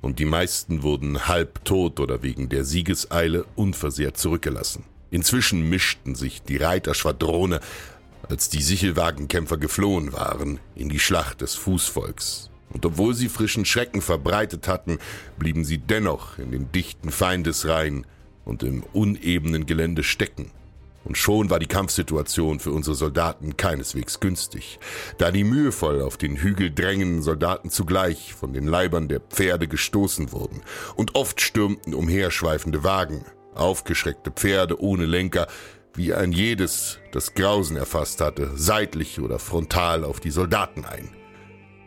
Und 0.00 0.18
die 0.18 0.26
meisten 0.26 0.82
wurden 0.82 1.28
halb 1.28 1.64
tot 1.64 1.98
oder 1.98 2.22
wegen 2.22 2.48
der 2.48 2.64
Siegeseile 2.64 3.46
unversehrt 3.54 4.18
zurückgelassen. 4.18 4.84
Inzwischen 5.10 5.68
mischten 5.68 6.14
sich 6.14 6.42
die 6.42 6.56
Reiterschwadrone, 6.56 7.60
als 8.28 8.48
die 8.48 8.62
Sichelwagenkämpfer 8.62 9.56
geflohen 9.56 10.12
waren, 10.12 10.60
in 10.74 10.88
die 10.88 10.98
Schlacht 10.98 11.40
des 11.40 11.54
Fußvolks. 11.54 12.50
Und 12.70 12.84
obwohl 12.84 13.14
sie 13.14 13.28
frischen 13.28 13.64
Schrecken 13.64 14.02
verbreitet 14.02 14.66
hatten, 14.66 14.98
blieben 15.38 15.64
sie 15.64 15.78
dennoch 15.78 16.38
in 16.38 16.50
den 16.50 16.72
dichten 16.72 17.10
Feindesreihen 17.10 18.06
und 18.44 18.62
im 18.62 18.82
unebenen 18.92 19.66
Gelände 19.66 20.02
stecken. 20.02 20.50
Und 21.04 21.18
schon 21.18 21.50
war 21.50 21.58
die 21.58 21.66
Kampfsituation 21.66 22.60
für 22.60 22.72
unsere 22.72 22.96
Soldaten 22.96 23.56
keineswegs 23.56 24.20
günstig, 24.20 24.78
da 25.18 25.30
die 25.30 25.44
mühevoll 25.44 26.00
auf 26.00 26.16
den 26.16 26.36
Hügel 26.36 26.70
drängenden 26.74 27.22
Soldaten 27.22 27.68
zugleich 27.68 28.32
von 28.32 28.54
den 28.54 28.66
Leibern 28.66 29.08
der 29.08 29.20
Pferde 29.20 29.68
gestoßen 29.68 30.32
wurden, 30.32 30.62
und 30.96 31.14
oft 31.14 31.42
stürmten 31.42 31.94
umherschweifende 31.94 32.84
Wagen, 32.84 33.24
aufgeschreckte 33.54 34.30
Pferde 34.30 34.80
ohne 34.80 35.04
Lenker, 35.04 35.46
wie 35.94 36.12
ein 36.12 36.32
jedes, 36.32 36.98
das 37.12 37.34
Grausen 37.34 37.76
erfasst 37.76 38.20
hatte, 38.20 38.50
seitlich 38.54 39.20
oder 39.20 39.38
frontal 39.38 40.04
auf 40.04 40.20
die 40.20 40.30
Soldaten 40.30 40.84
ein. 40.84 41.10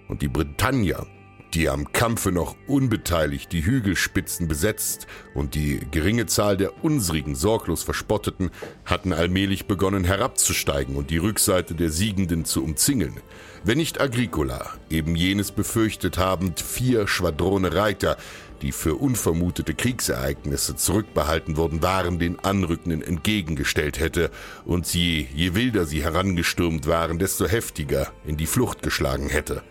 Und 0.08 0.22
die 0.22 0.30
Britannier, 0.30 1.06
die 1.54 1.70
am 1.70 1.92
Kampfe 1.92 2.32
noch 2.32 2.56
unbeteiligt 2.68 3.52
die 3.52 3.66
Hügelspitzen 3.66 4.48
besetzt 4.48 5.08
und 5.34 5.56
die 5.56 5.80
geringe 5.92 6.26
Zahl 6.26 6.58
der 6.58 6.84
unsrigen 6.84 7.36
sorglos 7.36 7.84
verspotteten, 7.84 8.52
hatten 8.86 9.14
allmählich 9.14 9.66
begonnen 9.66 10.04
herabzusteigen 10.04 10.96
und 10.96 11.10
die 11.10 11.18
Rückseite 11.18 11.74
der 11.74 11.90
Siegenden 11.90 12.46
zu 12.46 12.64
umzingeln. 12.64 13.18
Wenn 13.64 13.78
nicht 13.78 14.00
Agricola, 14.00 14.74
eben 14.90 15.16
jenes 15.16 15.52
befürchtet 15.52 16.18
habend, 16.18 16.60
vier 16.60 17.08
Schwadrone 17.08 17.74
Reiter, 17.74 18.18
die 18.62 18.72
für 18.72 18.96
unvermutete 18.96 19.74
Kriegsereignisse 19.74 20.76
zurückbehalten 20.76 21.58
worden 21.58 21.82
waren, 21.82 22.20
den 22.20 22.40
Anrückenden 22.40 23.02
entgegengestellt 23.02 24.00
hätte 24.00 24.32
und 24.66 24.86
sie, 24.86 25.28
je 25.34 25.56
wilder 25.56 25.86
sie 25.86 26.04
herangestürmt 26.04 26.88
waren, 26.88 27.20
desto 27.20 27.48
heftiger 27.48 28.12
in 28.26 28.38
die 28.38 28.48
Flucht 28.48 28.82
geschlagen 28.82 29.30
hätte. 29.30 29.64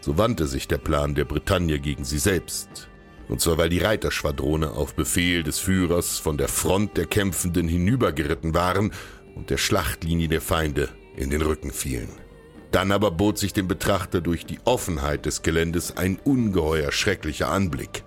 So 0.00 0.18
wandte 0.18 0.46
sich 0.46 0.68
der 0.68 0.78
Plan 0.78 1.14
der 1.14 1.24
Bretagne 1.24 1.80
gegen 1.80 2.04
sie 2.04 2.18
selbst. 2.18 2.88
Und 3.28 3.40
zwar 3.40 3.58
weil 3.58 3.68
die 3.68 3.80
Reiterschwadrone 3.80 4.70
auf 4.70 4.94
Befehl 4.94 5.42
des 5.42 5.58
Führers 5.58 6.18
von 6.18 6.38
der 6.38 6.48
Front 6.48 6.96
der 6.96 7.06
Kämpfenden 7.06 7.66
hinübergeritten 7.66 8.54
waren 8.54 8.92
und 9.34 9.50
der 9.50 9.58
Schlachtlinie 9.58 10.28
der 10.28 10.40
Feinde 10.40 10.88
in 11.16 11.30
den 11.30 11.42
Rücken 11.42 11.72
fielen. 11.72 12.25
Dann 12.70 12.92
aber 12.92 13.10
bot 13.10 13.38
sich 13.38 13.52
dem 13.52 13.68
Betrachter 13.68 14.20
durch 14.20 14.44
die 14.46 14.58
Offenheit 14.64 15.26
des 15.26 15.42
Geländes 15.42 15.96
ein 15.96 16.18
ungeheuer 16.24 16.92
schrecklicher 16.92 17.48
Anblick. 17.48 18.02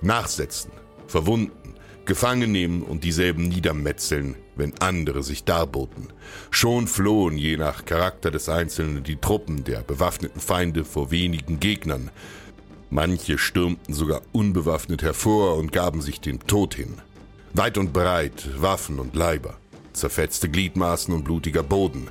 Nachsetzen, 0.00 0.70
verwunden, 1.06 1.74
gefangen 2.06 2.52
nehmen 2.52 2.82
und 2.82 3.04
dieselben 3.04 3.48
niedermetzeln, 3.48 4.36
wenn 4.54 4.78
andere 4.80 5.22
sich 5.22 5.44
darboten. 5.44 6.08
Schon 6.50 6.86
flohen 6.86 7.36
je 7.36 7.56
nach 7.56 7.84
Charakter 7.84 8.30
des 8.30 8.48
Einzelnen 8.48 9.02
die 9.02 9.16
Truppen 9.16 9.64
der 9.64 9.80
bewaffneten 9.80 10.40
Feinde 10.40 10.84
vor 10.84 11.10
wenigen 11.10 11.60
Gegnern. 11.60 12.10
Manche 12.88 13.36
stürmten 13.36 13.92
sogar 13.92 14.22
unbewaffnet 14.32 15.02
hervor 15.02 15.56
und 15.56 15.72
gaben 15.72 16.00
sich 16.00 16.20
dem 16.20 16.46
Tod 16.46 16.74
hin. 16.74 16.94
Weit 17.52 17.78
und 17.78 17.92
breit 17.92 18.48
Waffen 18.60 18.98
und 18.98 19.16
Leiber, 19.16 19.56
zerfetzte 19.96 20.48
Gliedmaßen 20.48 21.12
und 21.12 21.24
blutiger 21.24 21.62
Boden, 21.62 22.08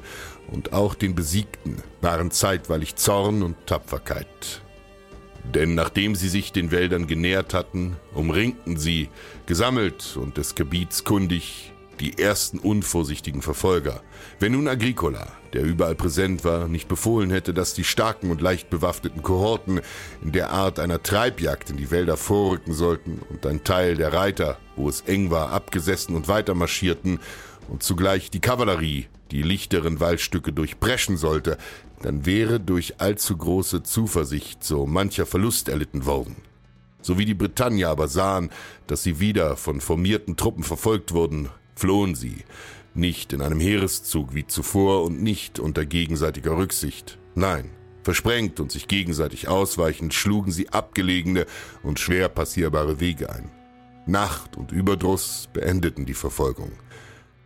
und 0.52 0.74
auch 0.74 0.94
den 0.94 1.16
Besiegten 1.16 1.82
waren 2.02 2.30
zeitweilig 2.30 2.96
Zorn 2.96 3.42
und 3.42 3.56
Tapferkeit 3.66 4.62
denn 5.54 5.76
nachdem 5.76 6.16
sie 6.16 6.30
sich 6.30 6.52
den 6.52 6.72
Wäldern 6.72 7.08
genähert 7.08 7.54
hatten, 7.54 7.98
umringten 8.14 8.78
sie, 8.78 9.10
gesammelt 9.46 10.18
und 10.18 10.38
des 10.38 10.56
Gebiets 10.56 11.04
kundig, 11.04 11.72
die 12.00 12.18
ersten 12.18 12.60
unvorsichtigen 12.60 13.42
Verfolger. 13.42 14.02
Wenn 14.40 14.52
nun 14.52 14.68
Agricola, 14.68 15.28
der 15.54 15.64
überall 15.64 15.96
präsent 15.96 16.44
war, 16.44 16.68
nicht 16.68 16.90
befohlen 16.90 17.30
hätte, 17.30 17.54
dass 17.54 17.74
die 17.74 17.86
starken 17.86 18.32
und 18.32 18.42
leicht 18.42 18.70
bewaffneten 18.70 19.24
Kohorten 19.24 19.80
in 20.22 20.34
der 20.34 20.50
Art 20.50 20.80
einer 20.80 21.02
Treibjagd 21.02 21.70
in 21.70 21.78
die 21.78 21.92
Wälder 21.92 22.18
vorrücken 22.18 22.74
sollten 22.74 23.22
und 23.30 23.46
ein 23.46 23.64
Teil 23.64 23.96
der 23.96 24.12
Reiter, 24.12 24.58
wo 24.76 24.90
es 24.90 25.02
eng 25.02 25.32
war, 25.32 25.52
abgesessen 25.52 26.16
und 26.16 26.28
weitermarschierten 26.28 27.20
und 27.68 27.84
zugleich 27.84 28.32
die 28.32 28.42
Kavallerie 28.42 29.08
die 29.32 29.42
lichteren 29.42 30.00
Waldstücke 30.00 30.54
durchbrechen 30.54 31.18
sollte, 31.18 31.58
dann 32.02 32.26
wäre 32.26 32.60
durch 32.60 33.00
allzu 33.00 33.36
große 33.36 33.84
Zuversicht 33.84 34.64
so 34.64 34.86
mancher 34.86 35.26
Verlust 35.26 35.70
erlitten 35.70 36.06
worden. 36.06 36.36
So 37.02 37.18
wie 37.18 37.26
die 37.26 37.34
Britannier 37.34 37.90
aber 37.90 38.08
sahen, 38.08 38.50
dass 38.88 39.04
sie 39.04 39.20
wieder 39.20 39.58
von 39.58 39.82
formierten 39.82 40.38
Truppen 40.38 40.64
verfolgt 40.64 41.14
wurden, 41.14 41.50
flohen 41.76 42.16
sie, 42.16 42.38
nicht 42.94 43.34
in 43.34 43.42
einem 43.42 43.60
Heereszug 43.60 44.34
wie 44.34 44.48
zuvor 44.48 45.04
und 45.04 45.22
nicht 45.22 45.60
unter 45.60 45.86
gegenseitiger 45.86 46.58
Rücksicht. 46.58 47.18
Nein, 47.36 47.70
versprengt 48.04 48.60
und 48.60 48.72
sich 48.72 48.88
gegenseitig 48.88 49.48
ausweichend 49.48 50.14
schlugen 50.14 50.52
sie 50.52 50.70
abgelegene 50.70 51.46
und 51.84 52.00
schwer 52.00 52.30
passierbare 52.30 53.00
Wege 53.00 53.30
ein. 53.30 53.52
Nacht 54.08 54.56
und 54.56 54.72
Überdruss 54.72 55.50
beendeten 55.52 56.06
die 56.06 56.14
Verfolgung. 56.14 56.72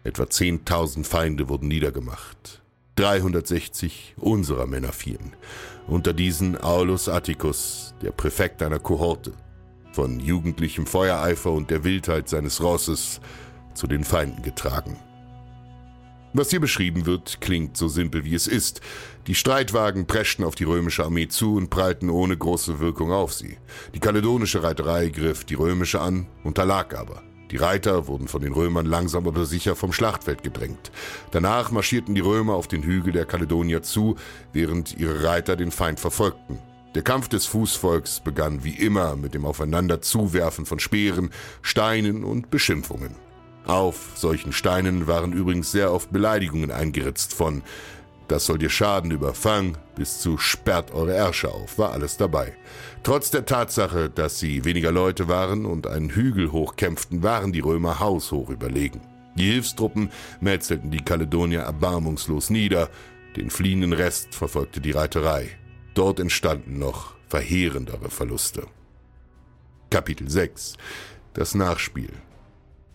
Etwa 0.03 0.23
10.000 0.23 1.03
Feinde 1.03 1.49
wurden 1.49 1.67
niedergemacht. 1.67 2.61
360 2.95 4.15
unserer 4.17 4.65
Männer 4.65 4.93
fielen. 4.93 5.35
Unter 5.87 6.13
diesen 6.13 6.61
Aulus 6.61 7.09
Atticus, 7.09 7.93
der 8.01 8.11
Präfekt 8.11 8.61
einer 8.61 8.79
Kohorte, 8.79 9.33
von 9.91 10.19
jugendlichem 10.19 10.85
Feuereifer 10.85 11.51
und 11.51 11.69
der 11.69 11.83
Wildheit 11.83 12.29
seines 12.29 12.61
Rosses 12.61 13.19
zu 13.73 13.87
den 13.87 14.03
Feinden 14.03 14.41
getragen. 14.41 14.97
Was 16.33 16.51
hier 16.51 16.59
beschrieben 16.59 17.05
wird, 17.05 17.41
klingt 17.41 17.75
so 17.75 17.87
simpel 17.87 18.23
wie 18.23 18.35
es 18.35 18.47
ist. 18.47 18.81
Die 19.27 19.35
Streitwagen 19.35 20.05
preschten 20.05 20.45
auf 20.45 20.55
die 20.55 20.63
römische 20.63 21.03
Armee 21.03 21.27
zu 21.27 21.55
und 21.55 21.69
prallten 21.69 22.09
ohne 22.09 22.37
große 22.37 22.79
Wirkung 22.79 23.11
auf 23.11 23.33
sie. 23.33 23.57
Die 23.95 23.99
kaledonische 23.99 24.61
Reiterei 24.61 25.09
griff 25.09 25.43
die 25.43 25.55
römische 25.55 25.99
an, 25.99 26.27
unterlag 26.43 26.93
aber. 26.93 27.23
Die 27.51 27.57
Reiter 27.57 28.07
wurden 28.07 28.27
von 28.27 28.41
den 28.41 28.53
Römern 28.53 28.85
langsam 28.85 29.27
aber 29.27 29.45
sicher 29.45 29.75
vom 29.75 29.91
Schlachtfeld 29.91 30.43
gedrängt. 30.43 30.91
Danach 31.31 31.71
marschierten 31.71 32.13
die 32.13 32.21
Römer 32.21 32.53
auf 32.53 32.67
den 32.67 32.83
Hügel 32.83 33.11
der 33.11 33.25
Kaledonier 33.25 33.81
zu, 33.81 34.15
während 34.53 34.97
ihre 34.97 35.23
Reiter 35.23 35.55
den 35.55 35.71
Feind 35.71 35.99
verfolgten. 35.99 36.59
Der 36.95 37.03
Kampf 37.03 37.27
des 37.27 37.45
Fußvolks 37.45 38.19
begann 38.21 38.63
wie 38.63 38.73
immer 38.73 39.15
mit 39.15 39.33
dem 39.33 39.45
Aufeinanderzuwerfen 39.45 40.65
von 40.65 40.79
Speeren, 40.79 41.29
Steinen 41.61 42.23
und 42.23 42.49
Beschimpfungen. 42.49 43.15
Auf 43.65 44.13
solchen 44.15 44.51
Steinen 44.51 45.05
waren 45.05 45.31
übrigens 45.31 45.71
sehr 45.71 45.93
oft 45.93 46.11
Beleidigungen 46.11 46.71
eingeritzt 46.71 47.33
von 47.33 47.61
das 48.29 48.45
soll 48.45 48.59
dir 48.59 48.69
schaden, 48.69 49.11
Überfang, 49.11 49.77
bis 49.95 50.19
zu 50.19 50.37
sperrt 50.37 50.93
eure 50.93 51.13
Ärsche 51.13 51.51
auf, 51.51 51.77
war 51.77 51.91
alles 51.91 52.15
dabei. 52.15 52.53
Trotz 53.03 53.31
der 53.31 53.45
Tatsache, 53.45 54.09
dass 54.09 54.39
sie 54.39 54.63
weniger 54.65 54.91
Leute 54.91 55.27
waren 55.27 55.65
und 55.65 55.87
einen 55.87 56.11
Hügel 56.11 56.51
hochkämpften, 56.51 57.23
waren 57.23 57.51
die 57.51 57.59
Römer 57.59 57.99
haushoch 57.99 58.49
überlegen. 58.49 59.01
Die 59.35 59.51
Hilfstruppen 59.51 60.11
metzelten 60.41 60.91
die 60.91 61.03
Kaledonier 61.03 61.61
erbarmungslos 61.61 62.49
nieder, 62.49 62.89
den 63.35 63.49
fliehenden 63.49 63.93
Rest 63.93 64.35
verfolgte 64.35 64.79
die 64.79 64.91
Reiterei. 64.91 65.49
Dort 65.93 66.19
entstanden 66.19 66.77
noch 66.77 67.15
verheerendere 67.27 68.09
Verluste. 68.09 68.67
Kapitel 69.89 70.29
6 70.29 70.77
Das 71.33 71.55
Nachspiel 71.55 72.11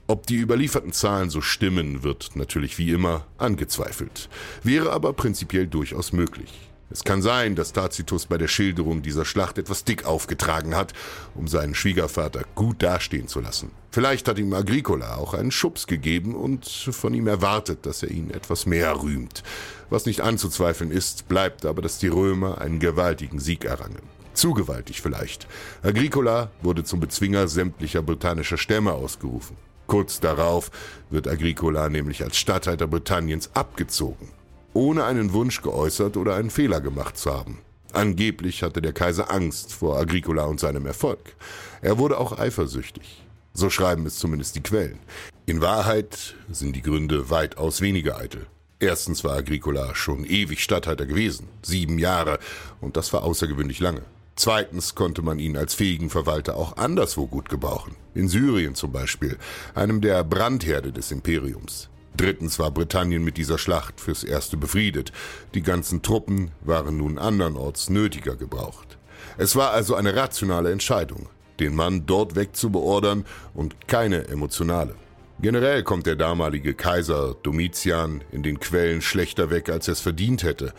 ob 0.06 0.26
die 0.26 0.36
überlieferten 0.36 0.92
Zahlen 0.92 1.30
so 1.30 1.40
stimmen, 1.40 2.02
wird 2.02 2.36
natürlich 2.36 2.78
wie 2.78 2.90
immer 2.90 3.26
angezweifelt, 3.38 4.28
wäre 4.62 4.92
aber 4.92 5.12
prinzipiell 5.12 5.66
durchaus 5.66 6.12
möglich. 6.12 6.52
Es 6.90 7.02
kann 7.02 7.22
sein, 7.22 7.56
dass 7.56 7.72
Tacitus 7.72 8.26
bei 8.26 8.38
der 8.38 8.46
Schilderung 8.46 9.02
dieser 9.02 9.24
Schlacht 9.24 9.58
etwas 9.58 9.84
dick 9.84 10.04
aufgetragen 10.04 10.76
hat, 10.76 10.92
um 11.34 11.48
seinen 11.48 11.74
Schwiegervater 11.74 12.42
gut 12.54 12.82
dastehen 12.82 13.26
zu 13.26 13.40
lassen. 13.40 13.70
Vielleicht 13.90 14.28
hat 14.28 14.38
ihm 14.38 14.52
Agricola 14.52 15.16
auch 15.16 15.34
einen 15.34 15.50
Schubs 15.50 15.86
gegeben 15.86 16.34
und 16.34 16.66
von 16.66 17.14
ihm 17.14 17.26
erwartet, 17.26 17.86
dass 17.86 18.02
er 18.02 18.10
ihn 18.10 18.30
etwas 18.30 18.66
mehr 18.66 19.02
rühmt. 19.02 19.42
Was 19.88 20.06
nicht 20.06 20.20
anzuzweifeln 20.20 20.90
ist, 20.90 21.26
bleibt 21.28 21.64
aber, 21.64 21.80
dass 21.80 21.98
die 21.98 22.08
Römer 22.08 22.60
einen 22.60 22.78
gewaltigen 22.78 23.40
Sieg 23.40 23.64
errangen. 23.64 24.02
Zu 24.34 24.52
gewaltig 24.52 25.00
vielleicht. 25.00 25.46
Agricola 25.82 26.50
wurde 26.60 26.84
zum 26.84 27.00
Bezwinger 27.00 27.48
sämtlicher 27.48 28.02
britannischer 28.02 28.58
Stämme 28.58 28.92
ausgerufen. 28.92 29.56
Kurz 29.86 30.20
darauf 30.20 30.70
wird 31.10 31.28
Agricola 31.28 31.88
nämlich 31.88 32.22
als 32.22 32.36
Statthalter 32.36 32.86
Britanniens 32.86 33.50
abgezogen, 33.54 34.30
ohne 34.72 35.04
einen 35.04 35.32
Wunsch 35.32 35.62
geäußert 35.62 36.16
oder 36.16 36.36
einen 36.36 36.50
Fehler 36.50 36.80
gemacht 36.80 37.16
zu 37.16 37.32
haben. 37.32 37.58
Angeblich 37.92 38.62
hatte 38.62 38.82
der 38.82 38.92
Kaiser 38.92 39.30
Angst 39.30 39.72
vor 39.72 39.98
Agricola 39.98 40.44
und 40.44 40.58
seinem 40.58 40.86
Erfolg. 40.86 41.36
Er 41.80 41.98
wurde 41.98 42.18
auch 42.18 42.36
eifersüchtig. 42.38 43.22
So 43.52 43.70
schreiben 43.70 44.04
es 44.04 44.18
zumindest 44.18 44.56
die 44.56 44.62
Quellen. 44.62 44.98
In 45.46 45.60
Wahrheit 45.60 46.34
sind 46.50 46.74
die 46.74 46.82
Gründe 46.82 47.30
weitaus 47.30 47.80
weniger 47.80 48.18
eitel. 48.18 48.46
Erstens 48.80 49.22
war 49.22 49.36
Agricola 49.36 49.94
schon 49.94 50.24
ewig 50.24 50.60
Statthalter 50.60 51.06
gewesen, 51.06 51.48
sieben 51.62 51.98
Jahre, 51.98 52.40
und 52.80 52.96
das 52.96 53.12
war 53.12 53.22
außergewöhnlich 53.22 53.78
lange. 53.78 54.02
Zweitens 54.36 54.96
konnte 54.96 55.22
man 55.22 55.38
ihn 55.38 55.56
als 55.56 55.74
fähigen 55.74 56.10
Verwalter 56.10 56.56
auch 56.56 56.76
anderswo 56.76 57.26
gut 57.26 57.48
gebrauchen. 57.48 57.94
In 58.14 58.28
Syrien 58.28 58.74
zum 58.74 58.90
Beispiel, 58.90 59.38
einem 59.74 60.00
der 60.00 60.24
Brandherde 60.24 60.92
des 60.92 61.12
Imperiums. 61.12 61.88
Drittens 62.16 62.58
war 62.58 62.70
Britannien 62.70 63.22
mit 63.22 63.36
dieser 63.36 63.58
Schlacht 63.58 64.00
fürs 64.00 64.24
Erste 64.24 64.56
befriedet. 64.56 65.12
Die 65.54 65.62
ganzen 65.62 66.02
Truppen 66.02 66.50
waren 66.62 66.96
nun 66.96 67.18
andernorts 67.18 67.90
nötiger 67.90 68.36
gebraucht. 68.36 68.98
Es 69.36 69.56
war 69.56 69.70
also 69.70 69.94
eine 69.94 70.14
rationale 70.14 70.70
Entscheidung, 70.70 71.28
den 71.60 71.74
Mann 71.74 72.06
dort 72.06 72.36
wegzubeordern 72.36 73.24
und 73.52 73.88
keine 73.88 74.28
emotionale. 74.28 74.94
Generell 75.40 75.82
kommt 75.82 76.06
der 76.06 76.14
damalige 76.14 76.74
Kaiser 76.74 77.34
Domitian 77.42 78.22
in 78.30 78.44
den 78.44 78.60
Quellen 78.60 79.02
schlechter 79.02 79.50
weg, 79.50 79.68
als 79.68 79.88
er 79.88 79.92
es 79.92 80.00
verdient 80.00 80.44
hätte 80.44 80.72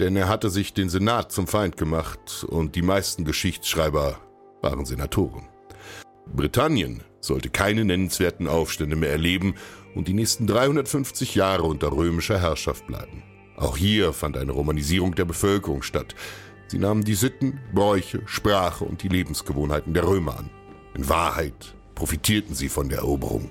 denn 0.00 0.16
er 0.16 0.28
hatte 0.28 0.48
sich 0.50 0.72
den 0.72 0.88
Senat 0.88 1.30
zum 1.30 1.46
Feind 1.46 1.76
gemacht 1.76 2.44
und 2.48 2.74
die 2.74 2.82
meisten 2.82 3.24
Geschichtsschreiber 3.24 4.18
waren 4.62 4.86
Senatoren. 4.86 5.46
Britannien 6.34 7.02
sollte 7.20 7.50
keine 7.50 7.84
nennenswerten 7.84 8.48
Aufstände 8.48 8.96
mehr 8.96 9.10
erleben 9.10 9.54
und 9.94 10.08
die 10.08 10.14
nächsten 10.14 10.46
350 10.46 11.34
Jahre 11.34 11.64
unter 11.64 11.92
römischer 11.92 12.40
Herrschaft 12.40 12.86
bleiben. 12.86 13.22
Auch 13.56 13.76
hier 13.76 14.14
fand 14.14 14.38
eine 14.38 14.52
Romanisierung 14.52 15.14
der 15.14 15.26
Bevölkerung 15.26 15.82
statt. 15.82 16.14
Sie 16.68 16.78
nahmen 16.78 17.04
die 17.04 17.14
Sitten, 17.14 17.60
Bräuche, 17.74 18.22
Sprache 18.24 18.84
und 18.84 19.02
die 19.02 19.08
Lebensgewohnheiten 19.08 19.92
der 19.92 20.06
Römer 20.06 20.38
an. 20.38 20.50
In 20.94 21.08
Wahrheit 21.08 21.74
profitierten 21.94 22.54
sie 22.54 22.70
von 22.70 22.88
der 22.88 22.98
Eroberung. 22.98 23.50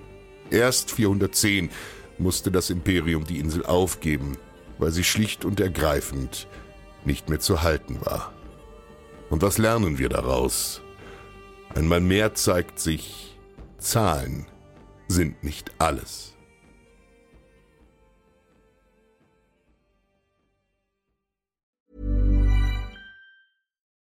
Erst 0.50 0.92
410 0.92 1.70
musste 2.18 2.50
das 2.50 2.72
Imperium 2.72 3.24
die 3.26 3.38
Insel 3.38 3.66
aufgeben, 3.66 4.38
weil 4.80 4.92
sie 4.92 5.04
schlicht 5.04 5.46
und 5.46 5.60
ergreifend 5.60 6.48
nicht 7.06 7.30
mehr 7.30 7.40
zu 7.40 7.62
halten 7.62 8.00
war. 8.06 8.34
Und 9.30 9.42
was 9.42 9.58
lernen 9.58 10.00
wir 10.00 10.10
daraus? 10.10 10.82
Einmal 11.76 12.00
mehr 12.00 12.34
zeigt 12.34 12.80
sich, 12.80 13.38
Zahlen 13.78 14.48
sind 15.08 15.44
nicht 15.44 15.72
alles. 15.78 16.34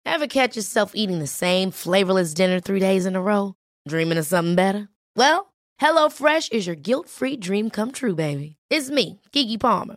Ever 0.05 0.29
catch 0.29 0.57
yourself 0.57 0.93
eating 0.95 1.19
the 1.19 1.27
same 1.27 1.71
flavorless 1.71 2.33
dinner 2.33 2.59
three 2.61 2.81
days 2.81 3.05
in 3.05 3.17
a 3.17 3.21
row? 3.21 3.55
Dreaming 3.87 4.17
of 4.17 4.25
something 4.25 4.55
better? 4.55 4.89
Well, 5.15 5.53
HelloFresh 5.81 6.53
is 6.53 6.67
your 6.67 6.77
guilt-free 6.77 7.37
dream 7.37 7.69
come 7.69 7.93
true, 7.93 8.15
baby. 8.15 8.57
It's 8.71 8.89
me, 8.89 9.21
Kiki 9.33 9.59
Palmer. 9.59 9.97